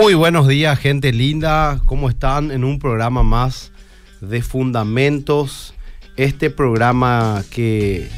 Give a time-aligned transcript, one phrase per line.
[0.00, 1.78] Muy buenos días, gente linda.
[1.84, 2.52] ¿Cómo están?
[2.52, 3.70] En un programa más
[4.22, 5.74] de Fundamentos.
[6.16, 8.08] Este programa que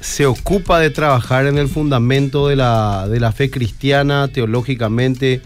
[0.00, 5.42] se ocupa de trabajar en el fundamento de la, de la fe cristiana, teológicamente,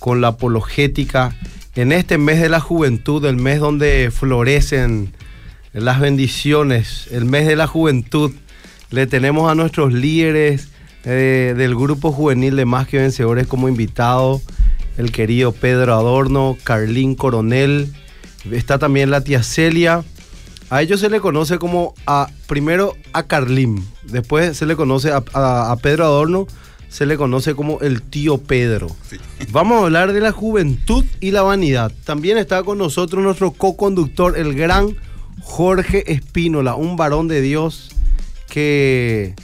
[0.00, 1.36] con la apologética.
[1.76, 5.14] En este mes de la juventud, el mes donde florecen
[5.72, 8.32] las bendiciones, el mes de la juventud,
[8.90, 10.70] le tenemos a nuestros líderes
[11.04, 14.40] eh, del grupo juvenil de Más que Vencedores como invitado
[14.98, 17.94] el querido Pedro Adorno, Carlín Coronel,
[18.50, 20.04] está también la tía Celia.
[20.70, 25.76] A ellos se le conoce como a, primero a Carlín, después se le conoce a,
[25.80, 26.46] Pedro Adorno,
[26.88, 28.88] se le conoce como el tío Pedro.
[29.50, 31.92] Vamos a hablar de la juventud y la vanidad.
[32.04, 34.96] También está con nosotros nuestro co-conductor, el gran
[35.42, 37.90] Jorge Espínola, un varón de Dios
[38.48, 39.34] que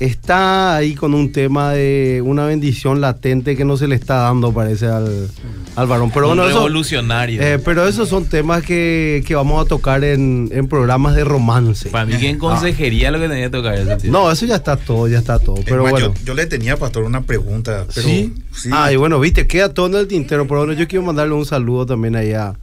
[0.00, 4.52] está ahí con un tema de una bendición latente que no se le está dando,
[4.52, 5.28] parece, al,
[5.76, 6.10] al varón.
[6.12, 7.40] Pero un bueno, revolucionario.
[7.40, 11.90] eh, pero esos son temas que, que vamos a tocar en, en, programas de romance.
[11.90, 14.10] Para mí que en consejería lo que tenía que tocar eso, tío.
[14.12, 15.56] No, eso ya está todo, ya está todo.
[15.64, 15.98] Pero bueno.
[15.98, 17.86] Yo, yo, le tenía, pastor, una pregunta.
[17.94, 18.34] Pero, ¿Sí?
[18.52, 18.70] ¿Sí?
[18.72, 20.46] Ah, y bueno, viste, queda todo en el tintero.
[20.46, 22.54] Pero bueno, yo quiero mandarle un saludo también ahí a,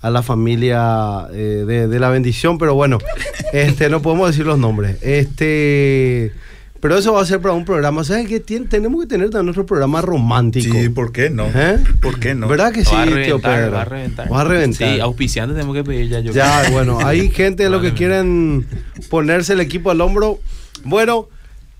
[0.00, 2.58] a la familia eh, de, de, la bendición.
[2.58, 2.98] Pero bueno,
[3.52, 4.96] este no podemos decir los nombres.
[5.02, 6.32] Este.
[6.80, 8.04] Pero eso va a ser para un programa.
[8.04, 8.40] ¿Sabes qué?
[8.40, 10.74] tenemos que tener también nuestro programa romántico.
[10.74, 11.46] Sí, ¿por qué no?
[11.54, 11.78] ¿Eh?
[12.00, 12.48] ¿Por qué no?
[12.48, 13.72] ¿Verdad que sí, va a reventar, tío Pedro?
[13.72, 14.32] Va a reventar.
[14.32, 14.88] Va a reventar.
[14.88, 16.20] Sí, auspiciantes tenemos que pedir ya.
[16.20, 16.72] Yo ya, creo.
[16.72, 18.66] bueno, hay gente de lo que quieren
[19.10, 20.40] ponerse el equipo al hombro.
[20.82, 21.28] Bueno,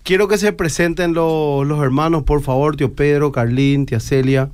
[0.03, 4.51] quiero que se presenten los, los hermanos, por favor, tío Pedro, Carlín, tía Celia.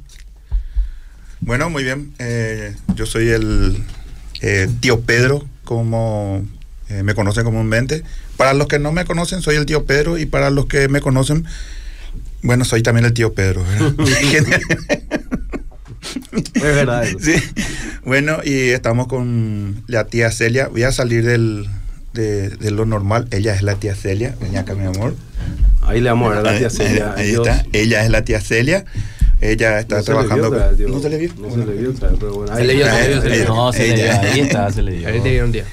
[1.40, 2.12] Bueno, muy bien.
[2.20, 3.82] Eh, yo soy el
[4.42, 6.44] eh, tío Pedro, como
[6.88, 8.02] eh, me conocen comúnmente.
[8.36, 10.18] Para los que no me conocen, soy el tío Pedro.
[10.18, 11.44] Y para los que me conocen,
[12.42, 13.64] bueno, soy también el tío Pedro.
[16.54, 17.04] es verdad.
[17.04, 17.18] Eso.
[17.20, 17.34] Sí.
[18.04, 20.68] Bueno, y estamos con la tía Celia.
[20.68, 21.66] Voy a salir del,
[22.12, 23.26] de, de, lo normal.
[23.32, 24.36] Ella es la tía Celia.
[24.40, 25.16] Ven acá, mi amor.
[25.82, 27.14] Ahí le vamos a la tía Celia.
[27.16, 27.64] Ahí, ahí está.
[27.72, 28.84] Ella es la tía Celia.
[29.40, 30.44] Ella está no trabajando.
[30.76, 30.92] Se con...
[30.92, 31.32] No se le vio.
[31.38, 32.52] No se le vio, pero bueno.
[32.52, 33.22] Ahí se le vio, se le vio.
[33.22, 33.48] Se le vio.
[33.48, 34.12] No, se le vio.
[34.12, 35.08] Ahí está, se le vio.
[35.08, 35.64] Ahí te vieron un día.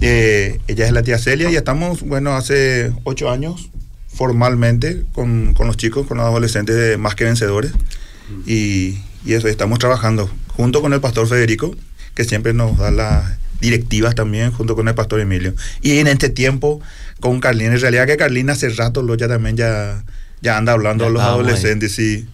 [0.00, 3.70] Eh, ella es la tía Celia y estamos, bueno, hace ocho años
[4.08, 7.72] formalmente con, con los chicos, con los adolescentes de Más que Vencedores.
[8.46, 11.76] Y, y, eso, estamos trabajando junto con el pastor Federico,
[12.14, 15.54] que siempre nos da las directivas también, junto con el pastor Emilio.
[15.82, 16.80] Y en este tiempo
[17.20, 20.04] con Carlín, en realidad que Carlín hace rato lo ya también ya,
[20.42, 22.26] ya anda hablando Ya a los adolescentes y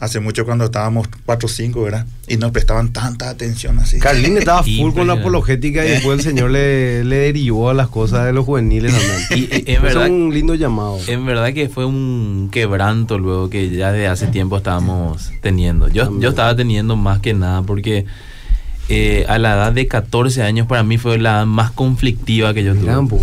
[0.00, 2.06] hace mucho cuando estábamos 4 o 5, ¿verdad?
[2.28, 3.98] Y nos prestaban tanta atención así.
[3.98, 7.88] Carlín estaba full con la apologética y después el Señor le, le derivó a las
[7.88, 9.14] cosas de los juveniles también.
[9.34, 10.98] Y, y, en Fue verdad, un lindo llamado.
[11.06, 15.88] en verdad que fue un quebranto luego que ya de hace tiempo estábamos teniendo.
[15.88, 18.04] Yo, yo estaba teniendo más que nada porque
[18.88, 22.64] eh, a la edad de 14 años para mí fue la edad más conflictiva que
[22.64, 22.92] yo tuve.
[23.08, 23.20] Po.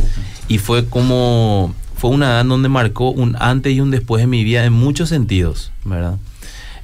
[0.48, 4.44] Y fue como, fue una edad donde marcó un antes y un después en mi
[4.44, 6.18] vida en muchos sentidos, ¿verdad?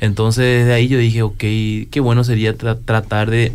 [0.01, 3.51] Entonces desde ahí yo dije, ok, qué bueno sería tra- tratar de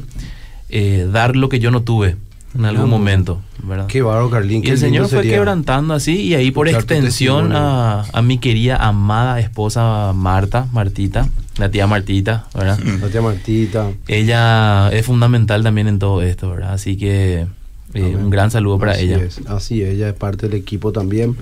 [0.69, 2.17] eh, dar lo que yo no tuve
[2.55, 3.87] en algún momento, ¿verdad?
[3.87, 4.63] Qué bárbaro, Carlín.
[4.65, 5.35] Y el Señor fue sería.
[5.37, 11.29] quebrantando así y ahí por escuchar extensión a, a mi querida amada esposa Marta, Martita,
[11.59, 12.79] la tía Martita, ¿verdad?
[13.01, 13.91] La tía Martita.
[14.07, 16.75] Ella es fundamental también en todo esto, ¿verdad?
[16.75, 17.47] Así que
[17.95, 19.19] eh, un gran saludo para Así ella.
[19.23, 21.37] Es, así es, ella es parte del equipo también.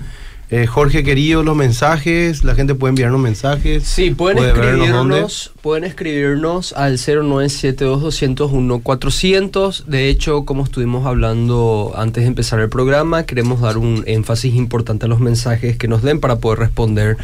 [0.53, 3.85] Eh, Jorge, querido, los mensajes, la gente puede enviarnos mensajes.
[3.85, 9.85] Sí, pueden Puede escribirnos, pueden escribirnos al 0972-201-400.
[9.85, 15.05] De hecho, como estuvimos hablando antes de empezar el programa, queremos dar un énfasis importante
[15.05, 17.15] a los mensajes que nos den para poder responder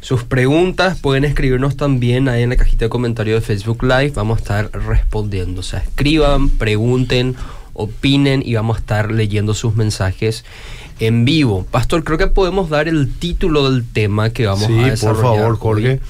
[0.00, 0.98] sus preguntas.
[0.98, 4.10] Pueden escribirnos también ahí en la cajita de comentarios de Facebook Live.
[4.16, 5.60] Vamos a estar respondiendo.
[5.60, 7.36] O sea, escriban, pregunten,
[7.74, 10.44] opinen y vamos a estar leyendo sus mensajes
[11.06, 11.66] en vivo.
[11.70, 15.22] Pastor, creo que podemos dar el título del tema que vamos sí, a por desarrollar.
[15.22, 15.58] favor, hoy.
[15.58, 16.00] Jorge.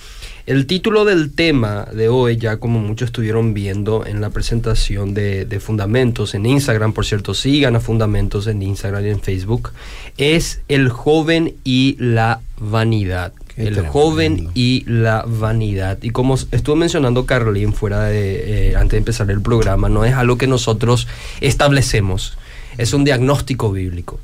[0.45, 5.47] El título del tema de hoy, ya como muchos estuvieron viendo en la presentación de,
[5.47, 9.71] de Fundamentos en Instagram, por cierto, sigan a Fundamentos en Instagram y en Facebook,
[10.19, 13.33] es el joven y la vanidad.
[13.55, 13.93] Qué el tremendo.
[13.93, 16.03] joven y la vanidad.
[16.03, 20.13] Y como estuvo mencionando Carlín fuera de, eh, antes de empezar el programa, no es
[20.13, 21.07] algo que nosotros
[21.41, 22.37] establecemos,
[22.77, 24.19] es un diagnóstico bíblico.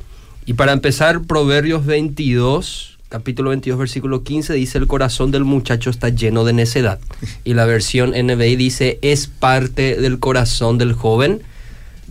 [0.48, 6.08] Y para empezar, Proverbios 22, capítulo 22, versículo 15, dice, el corazón del muchacho está
[6.08, 6.98] lleno de necedad.
[7.44, 11.42] Y la versión NBI dice, es parte del corazón del joven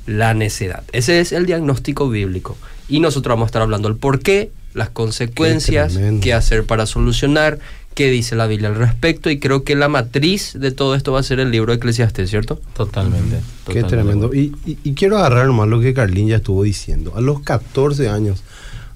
[0.06, 0.84] la necedad.
[0.92, 2.56] Ese es el diagnóstico bíblico.
[2.88, 7.58] Y nosotros vamos a estar hablando el por qué, las consecuencias, qué hacer para solucionar,
[7.98, 11.20] qué dice la Biblia al respecto y creo que la matriz de todo esto va
[11.20, 12.60] a ser el libro de Eclesiastés, ¿cierto?
[12.76, 13.38] Totalmente.
[13.66, 13.90] Qué totalmente.
[14.30, 14.34] tremendo.
[14.36, 17.14] Y, y- y quiero agarrar nomás lo que Carlín ya estuvo diciendo.
[17.16, 18.44] A los 14 años,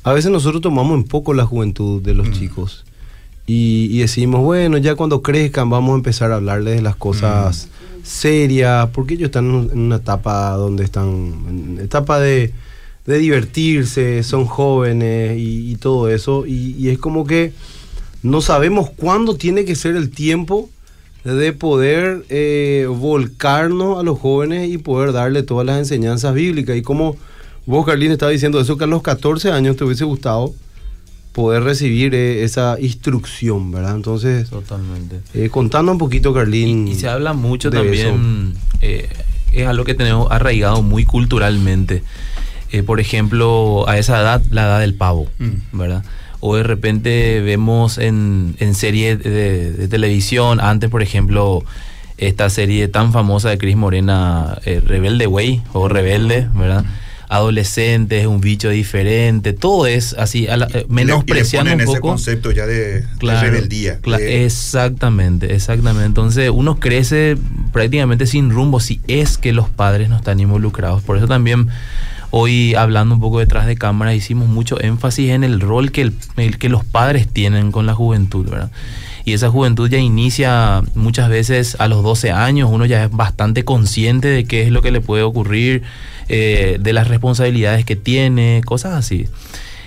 [0.03, 2.86] a veces nosotros tomamos en poco la juventud de los chicos.
[3.48, 7.69] Y, y decimos, bueno, ya cuando crezcan vamos a empezar a hablarles de las cosas
[8.04, 11.07] serias, porque ellos están en una etapa donde están,
[11.50, 12.54] en etapa de,
[13.07, 16.45] de divertirse, son jóvenes y, y todo eso.
[16.45, 17.51] Y, y es como que
[18.23, 20.69] no sabemos cuándo tiene que ser el tiempo
[21.23, 26.75] de poder eh, volcarnos a los jóvenes y poder darle todas las enseñanzas bíblicas.
[26.75, 27.15] Y como
[27.65, 30.53] vos, Carlín, estaba diciendo eso, que a los 14 años te hubiese gustado
[31.31, 33.95] poder recibir eh, esa instrucción, ¿verdad?
[33.95, 35.21] Entonces, Totalmente.
[35.33, 36.88] eh, contando un poquito, Carlín.
[36.88, 39.07] Y se habla mucho de también, eh,
[39.53, 42.03] es algo que tenemos arraigado muy culturalmente.
[42.71, 45.77] Eh, por ejemplo, a esa edad, la edad del pavo, Mm.
[45.77, 46.03] ¿verdad?
[46.41, 51.63] O de repente vemos en, en series de, de televisión, antes por ejemplo,
[52.17, 56.83] esta serie tan famosa de Cris Morena, eh, Rebelde Way, o Rebelde, ¿verdad?
[57.29, 61.89] Adolescentes, un bicho diferente, todo es así, a la- eh, y le menospreciando ponen un
[61.89, 62.09] ese poco.
[62.09, 63.99] concepto ya de, de Claro, rebeldía.
[64.03, 66.05] de- exactamente, exactamente.
[66.05, 67.37] Entonces uno crece
[67.71, 71.01] prácticamente sin rumbo si es que los padres no están involucrados.
[71.03, 71.69] Por eso también
[72.31, 76.57] hoy hablando un poco detrás de cámara hicimos mucho énfasis en el rol que, el,
[76.57, 78.72] que los padres tienen con la juventud, ¿verdad?
[79.24, 83.63] Y esa juventud ya inicia muchas veces a los 12 años, uno ya es bastante
[83.63, 85.83] consciente de qué es lo que le puede ocurrir,
[86.28, 89.28] eh, de las responsabilidades que tiene, cosas así.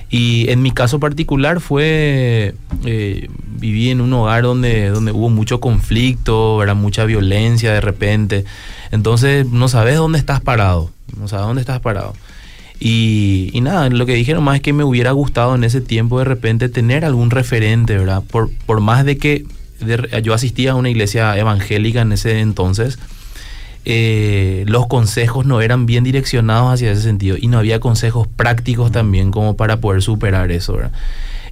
[0.09, 2.55] Y en mi caso particular fue,
[2.85, 8.45] eh, viví en un hogar donde, donde hubo mucho conflicto, era mucha violencia de repente.
[8.93, 12.15] Entonces no sabes dónde estás parado, no sabes dónde estás parado.
[12.87, 16.19] Y, y nada, lo que dije nomás es que me hubiera gustado en ese tiempo
[16.19, 18.23] de repente tener algún referente, ¿verdad?
[18.31, 19.47] Por, por más de que
[19.81, 22.99] de- yo asistía a una iglesia evangélica en ese entonces,
[23.87, 28.93] eh, los consejos no eran bien direccionados hacia ese sentido y no había consejos prácticos
[28.93, 30.93] también como para poder superar eso, ¿verdad?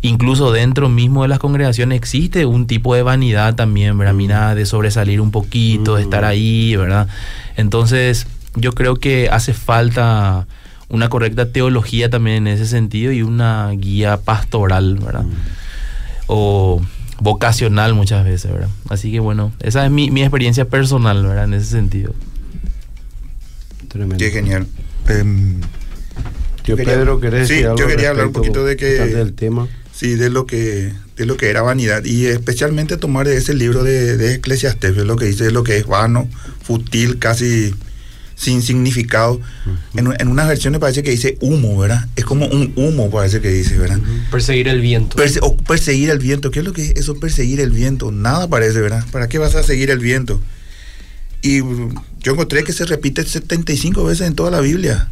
[0.03, 4.13] Incluso dentro mismo de las congregaciones existe un tipo de vanidad también, ¿verdad?
[4.15, 7.09] Mira, de sobresalir un poquito, de estar ahí, ¿verdad?
[7.57, 10.47] Entonces, yo creo que hace falta
[10.93, 15.25] una correcta teología también en ese sentido y una guía pastoral, ¿verdad?
[16.29, 16.81] O
[17.19, 18.69] vocacional muchas veces, ¿verdad?
[18.89, 21.45] Así que bueno, esa es mi, mi experiencia personal, ¿verdad?
[21.45, 22.15] En ese sentido.
[23.89, 24.17] Tremendo.
[24.19, 24.67] Qué genial.
[25.09, 25.61] Em,
[26.65, 29.67] Yo, quería- Pedro, ¿querés sí, algo yo quería hablar un poquito de que- del tema?
[29.93, 34.17] Sí, de lo que de lo que era vanidad y especialmente tomar ese libro de,
[34.17, 36.27] de Eclesiastés, es lo que dice, lo que es vano,
[36.63, 37.75] fútil, casi
[38.43, 39.41] sin significado.
[39.95, 42.09] en, en unas versiones parece que dice humo, ¿verdad?
[42.17, 44.01] Es como un humo, parece que dice, ¿verdad?
[44.31, 45.17] Perseguir el viento.
[45.17, 46.51] Perse- o perseguir el viento.
[46.51, 48.11] ¿Qué es lo que es eso, perseguir el viento?
[48.11, 49.05] Nada parece, ¿verdad?
[49.13, 50.41] ¿Para qué vas a seguir el viento?
[51.41, 51.59] Y
[52.21, 55.09] yo encontré que se repite 75 veces en toda la Biblia.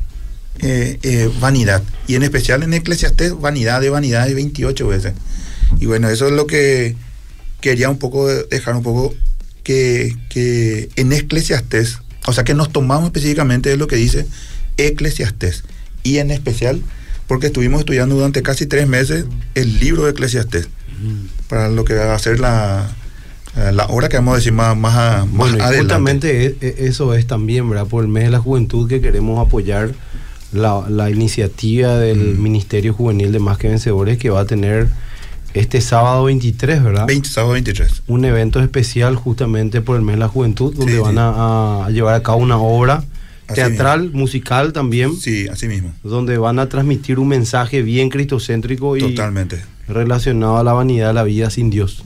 [0.62, 1.82] eh, eh, vanidad.
[2.06, 5.14] Y en especial en Eclesiastés, vanidad de vanidad de 28 veces.
[5.78, 6.96] Y bueno, eso es lo que
[7.60, 9.14] quería un poco de- dejar un poco
[9.62, 14.26] que, que en Eclesiastés, o sea que nos tomamos específicamente de lo que dice
[14.76, 15.64] Eclesiastés.
[16.02, 16.80] Y en especial
[17.26, 19.24] porque estuvimos estudiando durante casi tres meses
[19.54, 20.68] el libro de Eclesiastés.
[21.48, 22.90] Para lo que va a ser la,
[23.72, 25.78] la hora que vamos a decir más, más, a- más Bueno, adelante.
[25.78, 27.86] justamente e- e- eso es también, ¿verdad?
[27.86, 29.92] Por el mes de la juventud que queremos apoyar
[30.52, 32.42] la, la iniciativa del Mm.
[32.42, 34.88] Ministerio Juvenil de Más que Vencedores que va a tener
[35.54, 37.06] este sábado 23, ¿verdad?
[37.06, 38.02] 20, sábado 23.
[38.06, 41.18] Un evento especial justamente por el mes de la juventud donde Sí, van sí.
[41.20, 43.04] A, a llevar a cabo una obra
[43.48, 45.92] Así teatral, musical también, Sí, así mismo.
[46.04, 49.60] donde van a transmitir un mensaje bien cristocéntrico y Totalmente.
[49.88, 52.04] relacionado a la vanidad de la vida sin Dios.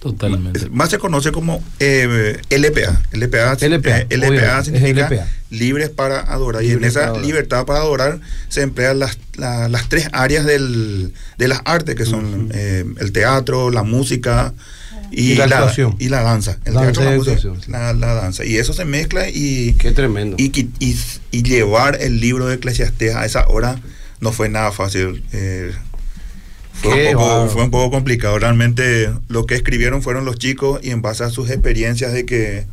[0.00, 0.58] Totalmente.
[0.58, 3.02] Es- Más se conoce como eh, LPA.
[3.12, 5.26] LPA, LPA, eh, LPA significa LPA.
[5.50, 6.64] libres para adorar.
[6.64, 7.24] y en esa adorar.
[7.24, 12.06] libertad para adorar se emplean las, la- las tres áreas del, de las artes, que
[12.06, 14.54] son eh, el teatro, la música
[15.12, 15.96] y, Y la actuación.
[15.98, 16.56] y la danza.
[16.64, 18.44] El Danza teatro, y la música, la, la danza.
[18.46, 20.36] Y eso se mezcla y, Qué tremendo.
[20.38, 20.50] y-
[21.32, 23.78] y llevar el libro de Eclesiastés a esa hora
[24.20, 25.24] no fue nada fácil.
[25.32, 25.72] eh,
[26.72, 27.50] fue, un poco, bárbaro.
[27.50, 28.38] fue un poco complicado.
[28.38, 32.66] Realmente lo que escribieron fueron los chicos y en base a sus experiencias de que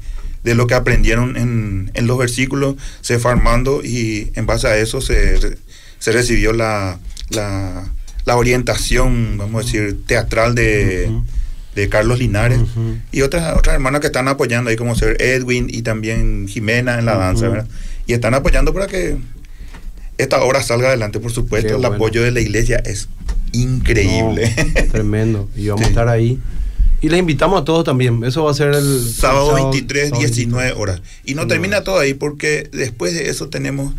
[0.43, 4.77] de lo que aprendieron en, en los versículos se fue armando y en base a
[4.77, 5.37] eso se,
[5.99, 6.99] se recibió la,
[7.29, 7.91] la,
[8.25, 11.11] la orientación, vamos a decir, teatral de,
[11.75, 12.59] de Carlos Linares
[13.11, 17.05] y otras otras hermanas que están apoyando ahí como ser Edwin y también Jimena en
[17.05, 17.67] la danza, ¿verdad?
[18.05, 19.17] Y están apoyando para que
[20.17, 21.67] esta obra salga adelante, por supuesto.
[21.67, 21.95] Qué el bueno.
[21.95, 23.09] apoyo de la iglesia es
[23.53, 24.53] increíble.
[24.57, 25.49] No, tremendo.
[25.55, 26.39] Y vamos a estar ahí
[27.01, 28.23] Y les invitamos a todos también.
[28.23, 31.01] Eso va a ser el sábado, el 23, sábado 19 horas.
[31.25, 33.93] Y no termina todo ahí porque después de eso tenemos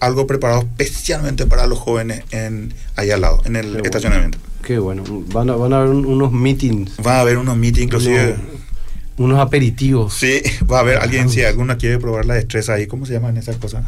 [0.00, 4.38] algo preparado especialmente para los jóvenes en ahí al lado, en el Qué estacionamiento.
[4.64, 5.02] Qué bueno.
[5.32, 8.24] Van a, van a haber un- unos meetings, Va a haber unos meetings, inclusive.
[8.34, 8.38] unos,
[9.18, 10.14] unos aperitivos.
[10.14, 10.40] Sí,
[10.70, 13.56] va a haber alguien, si alguno quiere probar la destreza ahí, ¿cómo se llaman esas
[13.56, 13.84] cosas?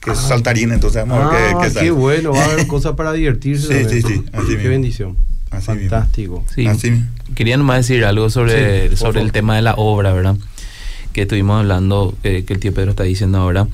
[0.00, 0.28] Que es Ah.
[0.28, 2.32] saltarín, entonces vamos a ver Ah, qué, qué qué, bueno.
[2.32, 3.84] Va a haber cosas para divertirse.
[3.88, 4.70] Sí, sí, sí, así Qué mismo.
[4.70, 5.16] bendición.
[5.50, 5.90] Así mismo.
[5.90, 6.44] Fantástico.
[6.54, 7.06] Sí, Así mismo.
[7.34, 10.36] quería nomás decir algo sobre, Sí, sobre el tema de la obra, ¿verdad?
[11.12, 13.66] Que estuvimos hablando, eh, que el tío Pedro está diciendo ahora,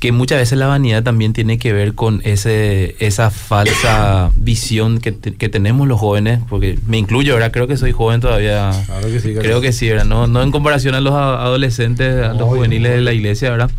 [0.00, 5.12] que muchas veces la vanidad también tiene que ver con ese esa falsa visión que,
[5.12, 7.50] te- que tenemos los jóvenes, porque me incluyo, ¿verdad?
[7.50, 8.72] Creo que soy joven todavía.
[8.86, 9.32] Claro que sí.
[9.34, 10.04] Creo que sí, ¿verdad?
[10.04, 13.70] No, no en comparación a los adolescentes, a los Obvio, juveniles de la iglesia, ¿verdad?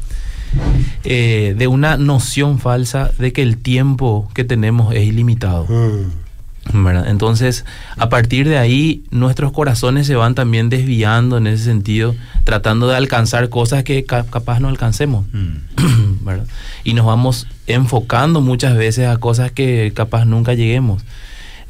[1.04, 5.66] Eh, de una noción falsa de que el tiempo que tenemos es ilimitado.
[5.70, 6.84] Mm.
[6.84, 7.08] ¿verdad?
[7.08, 7.64] Entonces,
[7.96, 12.98] a partir de ahí, nuestros corazones se van también desviando en ese sentido, tratando de
[12.98, 15.26] alcanzar cosas que ca- capaz no alcancemos.
[15.32, 16.20] Mm.
[16.26, 16.46] ¿verdad?
[16.84, 21.04] Y nos vamos enfocando muchas veces a cosas que capaz nunca lleguemos.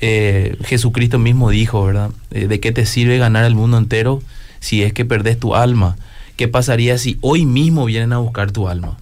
[0.02, 2.10] Eh, Jesucristo mismo dijo, ¿verdad?
[2.32, 4.22] Eh, ¿De qué te sirve ganar el mundo entero
[4.60, 5.96] si es que perdés tu alma?
[6.38, 8.98] ¿Qué pasaría si hoy mismo vienen a buscar tu alma?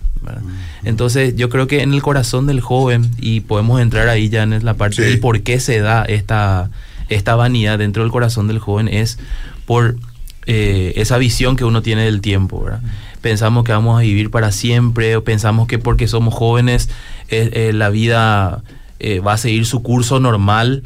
[0.84, 4.66] Entonces yo creo que en el corazón del joven, y podemos entrar ahí ya en
[4.66, 5.02] la parte Sí.
[5.04, 6.72] del por qué se da esta,
[7.10, 9.20] esta vanidad dentro del corazón del joven, es
[9.66, 9.98] por
[10.48, 12.64] eh, esa visión que uno tiene del tiempo.
[12.64, 12.82] ¿verdad?
[13.22, 16.90] Pensamos que vamos a vivir para siempre, o pensamos que porque somos jóvenes
[17.30, 18.64] eh, eh, la vida
[19.26, 20.84] va a seguir su curso normal.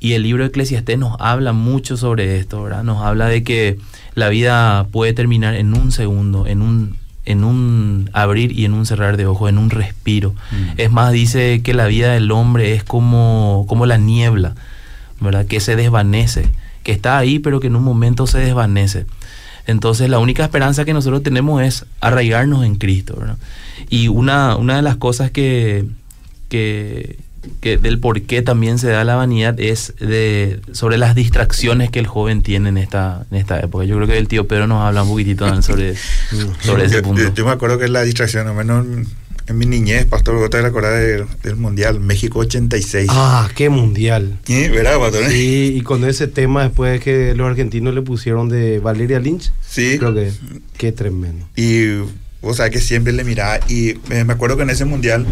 [0.00, 2.82] Y el libro de Eclesiastés nos habla mucho sobre esto, ¿verdad?
[2.82, 3.78] Nos habla de que
[4.14, 8.86] la vida puede terminar en un segundo, en un, en un abrir y en un
[8.86, 10.34] cerrar de ojos, en un respiro.
[10.76, 14.54] Es más, dice que la vida del hombre es como, como la niebla,
[15.20, 15.46] ¿verdad?
[15.46, 16.48] Que se desvanece,
[16.82, 19.06] que está ahí, pero que en un momento se desvanece.
[19.66, 23.38] Entonces la única esperanza que nosotros tenemos es arraigarnos en Cristo, ¿verdad?
[23.88, 25.86] Y una, una de las cosas que,
[26.48, 27.18] que,
[27.60, 31.98] que del por qué también se da la vanidad es de, sobre las distracciones que
[31.98, 33.84] el joven tiene en esta, en esta época.
[33.84, 35.94] Yo creo que el tío Pedro nos habla un poquitito también sobre,
[36.60, 37.22] sobre ese punto.
[37.22, 39.06] Yo, yo me acuerdo que la distracción, al menos en,
[39.46, 43.08] en mi niñez, Pastor, ¿vos te acordás del, del Mundial México 86?
[43.12, 44.38] Ah, qué mundial.
[44.44, 44.68] ¿Sí?
[44.68, 45.26] ¿Verdad, Pastor?
[45.28, 49.98] Sí, y con ese tema después que los argentinos le pusieron de Valeria Lynch, Sí.
[49.98, 50.32] creo que
[50.78, 51.46] qué tremendo.
[51.56, 51.98] Y
[52.44, 53.58] vos sabés que siempre le miraba.
[53.68, 55.26] Y eh, me acuerdo que en ese mundial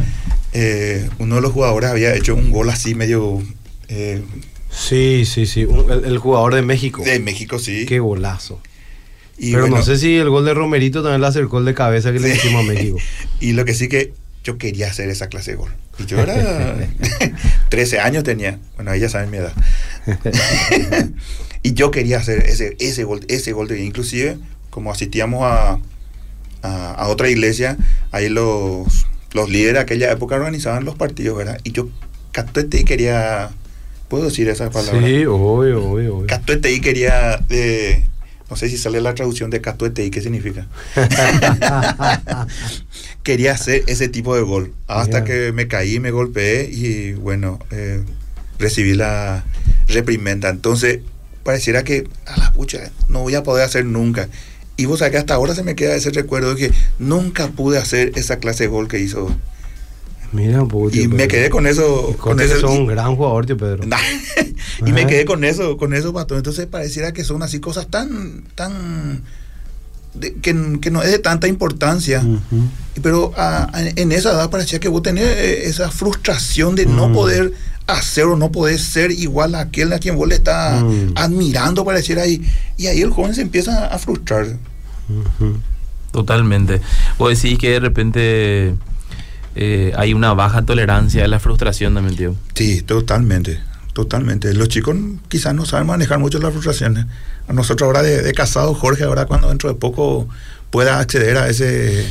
[0.53, 3.43] eh, uno de los jugadores había hecho un gol así medio
[3.89, 4.23] eh,
[4.71, 5.63] Sí, sí, sí.
[5.63, 7.05] el, el jugador de México.
[7.05, 7.85] de México, sí.
[7.87, 8.61] Qué golazo.
[9.39, 11.75] Y Pero bueno, no sé si el gol de Romerito también le acercó el de
[11.75, 12.99] cabeza que le hicimos a México.
[13.41, 14.13] Y lo que sí que
[14.45, 15.71] yo quería hacer esa clase de gol.
[15.99, 16.77] Y yo era
[17.69, 18.59] 13 años tenía.
[18.77, 19.53] Bueno, ahí ya saben mi edad.
[21.63, 24.39] y yo quería hacer ese, ese gol, ese gol de inclusive
[24.71, 25.79] como asistíamos a,
[26.63, 27.77] a, a otra iglesia,
[28.11, 31.61] ahí los, los líderes de aquella época organizaban los partidos, ¿verdad?
[31.65, 31.89] Y yo
[32.33, 33.51] catuete y quería,
[34.09, 35.01] ¿puedo decir esa palabra?
[35.07, 36.27] Sí, obvio, obvio, obvio.
[36.27, 38.05] Catuete y quería, de,
[38.51, 40.67] no sé si sale la traducción de catuete y qué significa.
[43.23, 44.75] quería hacer ese tipo de gol.
[44.89, 48.03] Hasta que me caí, me golpeé y bueno, eh,
[48.59, 49.45] recibí la
[49.89, 50.51] reprimenda.
[50.51, 51.01] Entonces,
[51.45, 54.29] pareciera que a la pucha, no voy a poder hacer nunca.
[54.77, 57.79] Y vos sabés que hasta ahora se me queda ese recuerdo de que nunca pude
[57.79, 59.29] hacer esa clase de gol que hizo.
[60.33, 62.17] Mira, pues, Y me quedé con eso.
[62.19, 63.85] Con eso sos y- un gran jugador, tío Pedro.
[64.87, 66.37] Y me quedé con eso, con eso, pato.
[66.37, 69.23] Entonces pareciera que son así cosas tan, tan,
[70.15, 72.23] de- que, que no es de tanta importancia.
[72.97, 73.33] Y Pero
[73.75, 77.13] en en esa edad parecía que vos tenés eh, esa frustración de no Mm.
[77.15, 77.53] poder
[77.87, 81.13] hacer o no poder ser igual a aquel a quien vos le estás Mm.
[81.17, 82.43] admirando, pareciera ahí.
[82.77, 84.47] Y ahí el joven se empieza a frustrar.
[86.11, 86.81] Totalmente.
[87.19, 88.75] Vos decís que de repente
[89.55, 92.35] eh, hay una baja tolerancia a la frustración también, tío.
[92.55, 93.61] Sí, totalmente,
[93.93, 94.53] totalmente.
[94.55, 94.97] Los chicos
[95.29, 97.07] quizás no saben manejar mucho las frustraciones.
[97.49, 100.29] A nosotros ahora de, de casado, Jorge, ahora cuando dentro de poco
[100.71, 102.07] pueda acceder a ese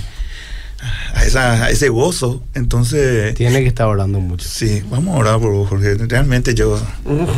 [1.14, 4.48] a, esa, a ese gozo, entonces Tiene que estar orando mucho.
[4.48, 5.96] sí, vamos a orar por vos, Jorge.
[5.96, 6.80] Realmente yo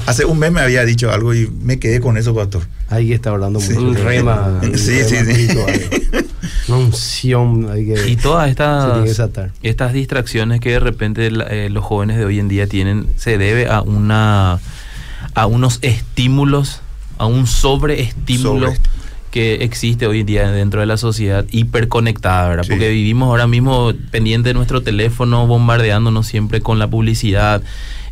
[0.06, 2.64] hace un mes me había dicho algo y me quedé con eso, pastor.
[2.90, 3.74] Hay que estar orando Sí.
[3.74, 3.88] mucho.
[3.88, 4.60] Un rema.
[4.62, 5.58] un Sí, rema sí, sí.
[6.68, 7.70] Una unción.
[7.72, 9.20] Hay que, Y todas estas,
[9.64, 13.68] estas distracciones que de repente eh, los jóvenes de hoy en día tienen se debe
[13.68, 14.60] a una
[15.36, 16.82] a unos estímulos,
[17.18, 18.80] a un sobreestímulo Sobre.
[19.34, 22.66] Que existe hoy en día dentro de la sociedad hiperconectada, ¿verdad?
[22.70, 27.64] Porque vivimos ahora mismo pendiente de nuestro teléfono, bombardeándonos siempre con la publicidad,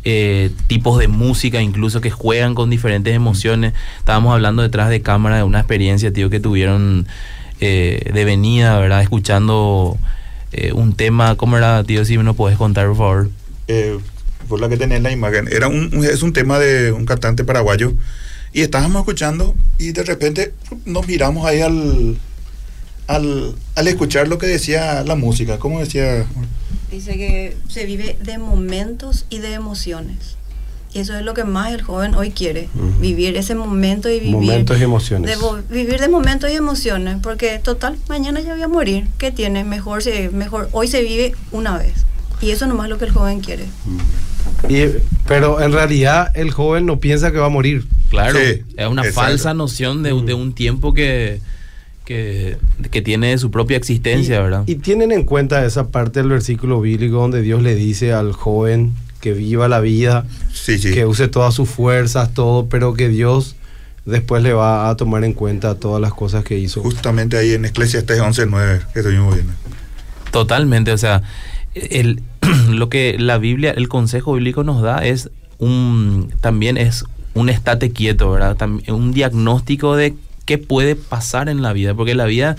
[0.02, 3.72] eh, tipos de música incluso que juegan con diferentes emociones.
[4.00, 7.06] Estábamos hablando detrás de cámara de una experiencia, tío, que tuvieron
[7.60, 9.00] eh, de venida, ¿verdad?
[9.00, 9.96] Escuchando
[10.50, 12.04] eh, un tema, ¿cómo era, tío?
[12.04, 13.30] Si me lo puedes contar, por favor.
[14.48, 15.48] por la que tenés la imagen.
[15.52, 17.92] Era un, es un tema de un cantante paraguayo
[18.52, 20.54] y estábamos escuchando y de repente
[20.84, 22.16] nos miramos ahí al,
[23.06, 25.58] al, al escuchar lo que decía la música.
[25.58, 26.26] ¿Cómo decía?
[26.90, 30.36] Dice que se vive de momentos y de emociones.
[30.94, 32.68] Y eso es lo que más el joven hoy quiere,
[33.00, 34.32] vivir ese momento y vivir...
[34.34, 35.38] Momentos y emociones.
[35.70, 39.06] vivir de momentos y emociones, porque total, mañana ya voy a morir.
[39.16, 39.64] ¿Qué tiene?
[39.64, 41.94] Mejor, se, mejor hoy se vive una vez.
[42.42, 43.64] Y eso nomás es lo que el joven quiere.
[45.26, 47.84] Pero en realidad el joven no piensa que va a morir.
[48.10, 51.40] Claro, es una falsa noción de, un tiempo que,
[52.04, 52.58] que,
[53.02, 54.64] tiene su propia existencia, ¿verdad?
[54.66, 58.92] Y tienen en cuenta esa parte del versículo bíblico donde Dios le dice al joven
[59.20, 60.26] que viva la vida,
[60.66, 63.56] que use todas sus fuerzas, todo, pero que Dios
[64.04, 66.82] después le va a tomar en cuenta todas las cosas que hizo.
[66.82, 69.52] Justamente ahí en Eclesiastes 11.9, que estuvimos viendo.
[70.32, 71.22] Totalmente, o sea,
[71.74, 72.22] el,
[72.70, 77.92] lo que la Biblia, el consejo bíblico nos da es un, también es un estate
[77.92, 78.56] quieto, ¿verdad?
[78.88, 82.56] un diagnóstico de qué puede pasar en la vida, porque la vida,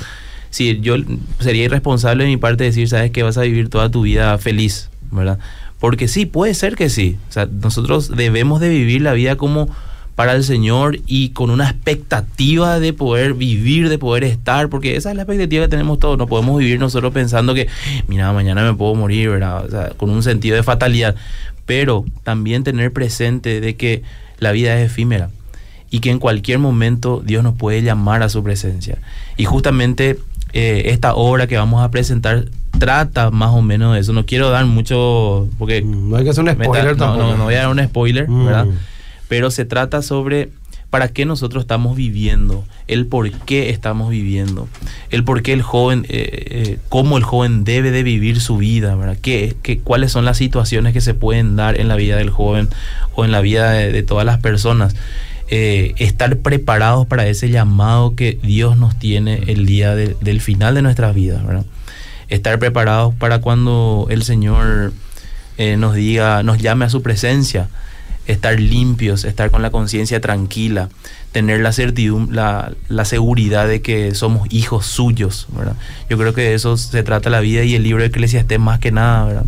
[0.49, 0.95] si yo
[1.39, 4.89] sería irresponsable de mi parte decir, sabes que vas a vivir toda tu vida feliz,
[5.11, 5.37] ¿verdad?
[5.79, 7.17] Porque sí, puede ser que sí.
[7.29, 9.67] O sea, nosotros debemos de vivir la vida como
[10.15, 15.09] para el Señor y con una expectativa de poder vivir, de poder estar, porque esa
[15.09, 16.17] es la expectativa que tenemos todos.
[16.17, 17.67] No podemos vivir nosotros pensando que,
[18.07, 19.65] mira, mañana me puedo morir, ¿verdad?
[19.65, 21.15] O sea, con un sentido de fatalidad.
[21.65, 24.03] Pero también tener presente de que
[24.37, 25.29] la vida es efímera
[25.89, 28.97] y que en cualquier momento Dios nos puede llamar a su presencia.
[29.37, 30.19] Y justamente
[30.51, 32.45] eh, esta obra que vamos a presentar
[32.77, 34.13] trata más o menos de eso.
[34.13, 35.81] No quiero dar mucho, porque...
[35.81, 37.23] Mm, no hay que hacer un spoiler tampoco.
[37.23, 38.67] No, no, voy a dar un spoiler, ¿verdad?
[39.33, 40.49] Pero se trata sobre
[40.91, 44.67] para qué nosotros estamos viviendo, el por qué estamos viviendo,
[45.09, 48.93] el por qué el joven, eh, eh, cómo el joven debe de vivir su vida,
[48.93, 49.17] ¿verdad?
[49.19, 52.69] ¿Qué, qué, cuáles son las situaciones que se pueden dar en la vida del joven
[53.15, 54.95] o en la vida de, todas las personas.
[55.47, 60.83] Eh, estar preparados para ese llamado que Dios nos tiene el día del final de
[60.83, 61.65] nuestras vidas, ¿verdad?
[62.29, 64.93] Estar preparados para cuando el Señor
[65.57, 67.67] nos diga, nos llame a su presencia
[68.27, 70.89] estar limpios, estar con la conciencia tranquila,
[71.31, 75.75] tener la certidumbre, la, seguridad de que somos hijos suyos, ¿verdad?
[76.09, 78.79] Yo creo que de eso se trata la vida y el libro de Eclesiastés más
[78.79, 79.45] que nada, ¿verdad?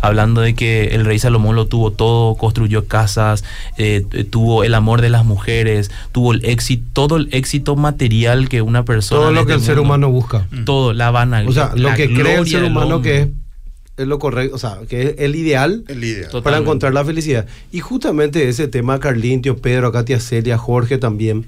[0.00, 3.44] Hablando de que el rey Salomón lo tuvo todo, construyó casas,
[3.78, 8.60] eh, tuvo el amor de las mujeres, tuvo el éxito, todo el éxito material que
[8.60, 9.22] una persona...
[9.22, 10.46] Todo lo que el ser humano busca.
[10.64, 11.44] Todo, la vana.
[11.46, 13.28] O sea, lo que cree el ser humano que es
[13.98, 15.84] es lo correcto, o sea, que es el ideal,
[16.42, 17.46] para encontrar la felicidad.
[17.72, 21.46] Y justamente ese tema, Carlín, tío Pedro, Katia Celia, Jorge también,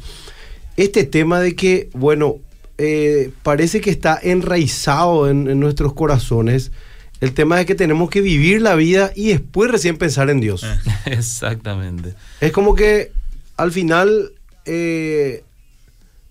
[0.77, 2.39] este tema de que, bueno,
[2.79, 6.73] eh, parece que está enraizado en, nuestros corazones,
[7.21, 10.65] el tema de que tenemos que vivir la vida y después recién pensar en Dios.
[11.07, 12.15] Exactamente.
[12.41, 13.13] Es como que
[13.57, 14.33] al final
[14.65, 15.45] eh,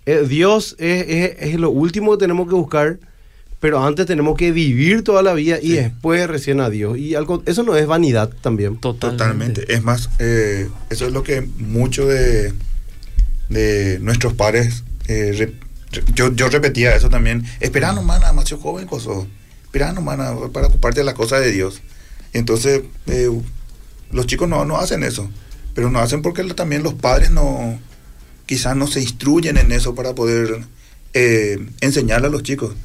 [0.06, 2.98] eh, Dios es, es lo último que tenemos que buscar
[3.60, 6.98] pero antes tenemos que vivir toda la vida y después recién a Dios.
[6.98, 8.78] Y algo, eso no es vanidad también.
[8.78, 9.74] Totalmente.
[9.74, 12.54] Es más, eh, eso es lo que muchos de,
[13.50, 15.54] de nuestros padres, eh,
[16.14, 19.28] yo, yo repetía eso también, espera nomás, demasiado joven, coso.
[19.64, 20.18] Espera nomás
[20.52, 21.82] para ocuparte de las cosas de Dios.
[22.32, 23.30] Entonces, eh,
[24.12, 25.30] los chicos no, no hacen eso,
[25.74, 27.78] pero no hacen porque también los padres no,
[28.46, 30.62] quizás no se instruyen en eso para poder
[31.82, 32.76] enseñarle a los chicos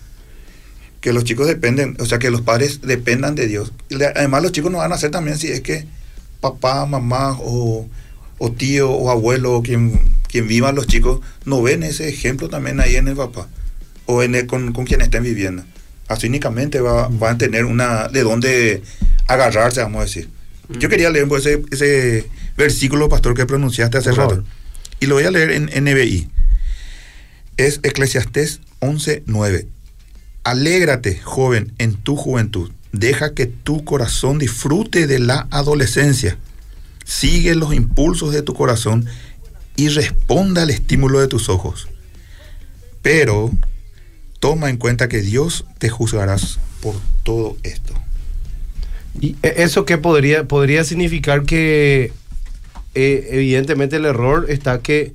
[1.04, 3.74] que los chicos dependen, o sea, que los padres dependan de Dios.
[4.16, 5.84] Además, los chicos no van a hacer también si es que
[6.40, 7.86] papá, mamá o,
[8.56, 12.96] tío o abuelo o quien, quien vivan los chicos no ven ese ejemplo también ahí
[12.96, 13.48] en el papá
[14.06, 15.62] o en con, con, quien estén viviendo.
[16.08, 18.82] Así únicamente va, van a tener una de dónde
[19.26, 20.30] agarrarse, vamos a decir.
[20.70, 24.42] Yo quería leer pues, ese, ese versículo, pastor, que pronunciaste hace rato.
[25.00, 26.30] Y lo voy a leer en NBI.
[27.58, 29.66] Es Eclesiastés 11.9.
[30.44, 32.70] Alégrate, joven, en tu juventud.
[32.92, 36.38] Deja que tu corazón disfrute de la adolescencia.
[37.04, 39.06] Sigue los impulsos de tu corazón
[39.76, 41.88] y responda al estímulo de tus ojos.
[43.02, 43.50] Pero
[44.38, 47.94] toma en cuenta que Dios te juzgarás por todo esto.
[49.20, 52.12] ¿Y e, eso qué podría, podría significar que
[52.94, 55.14] eh, evidentemente el error está que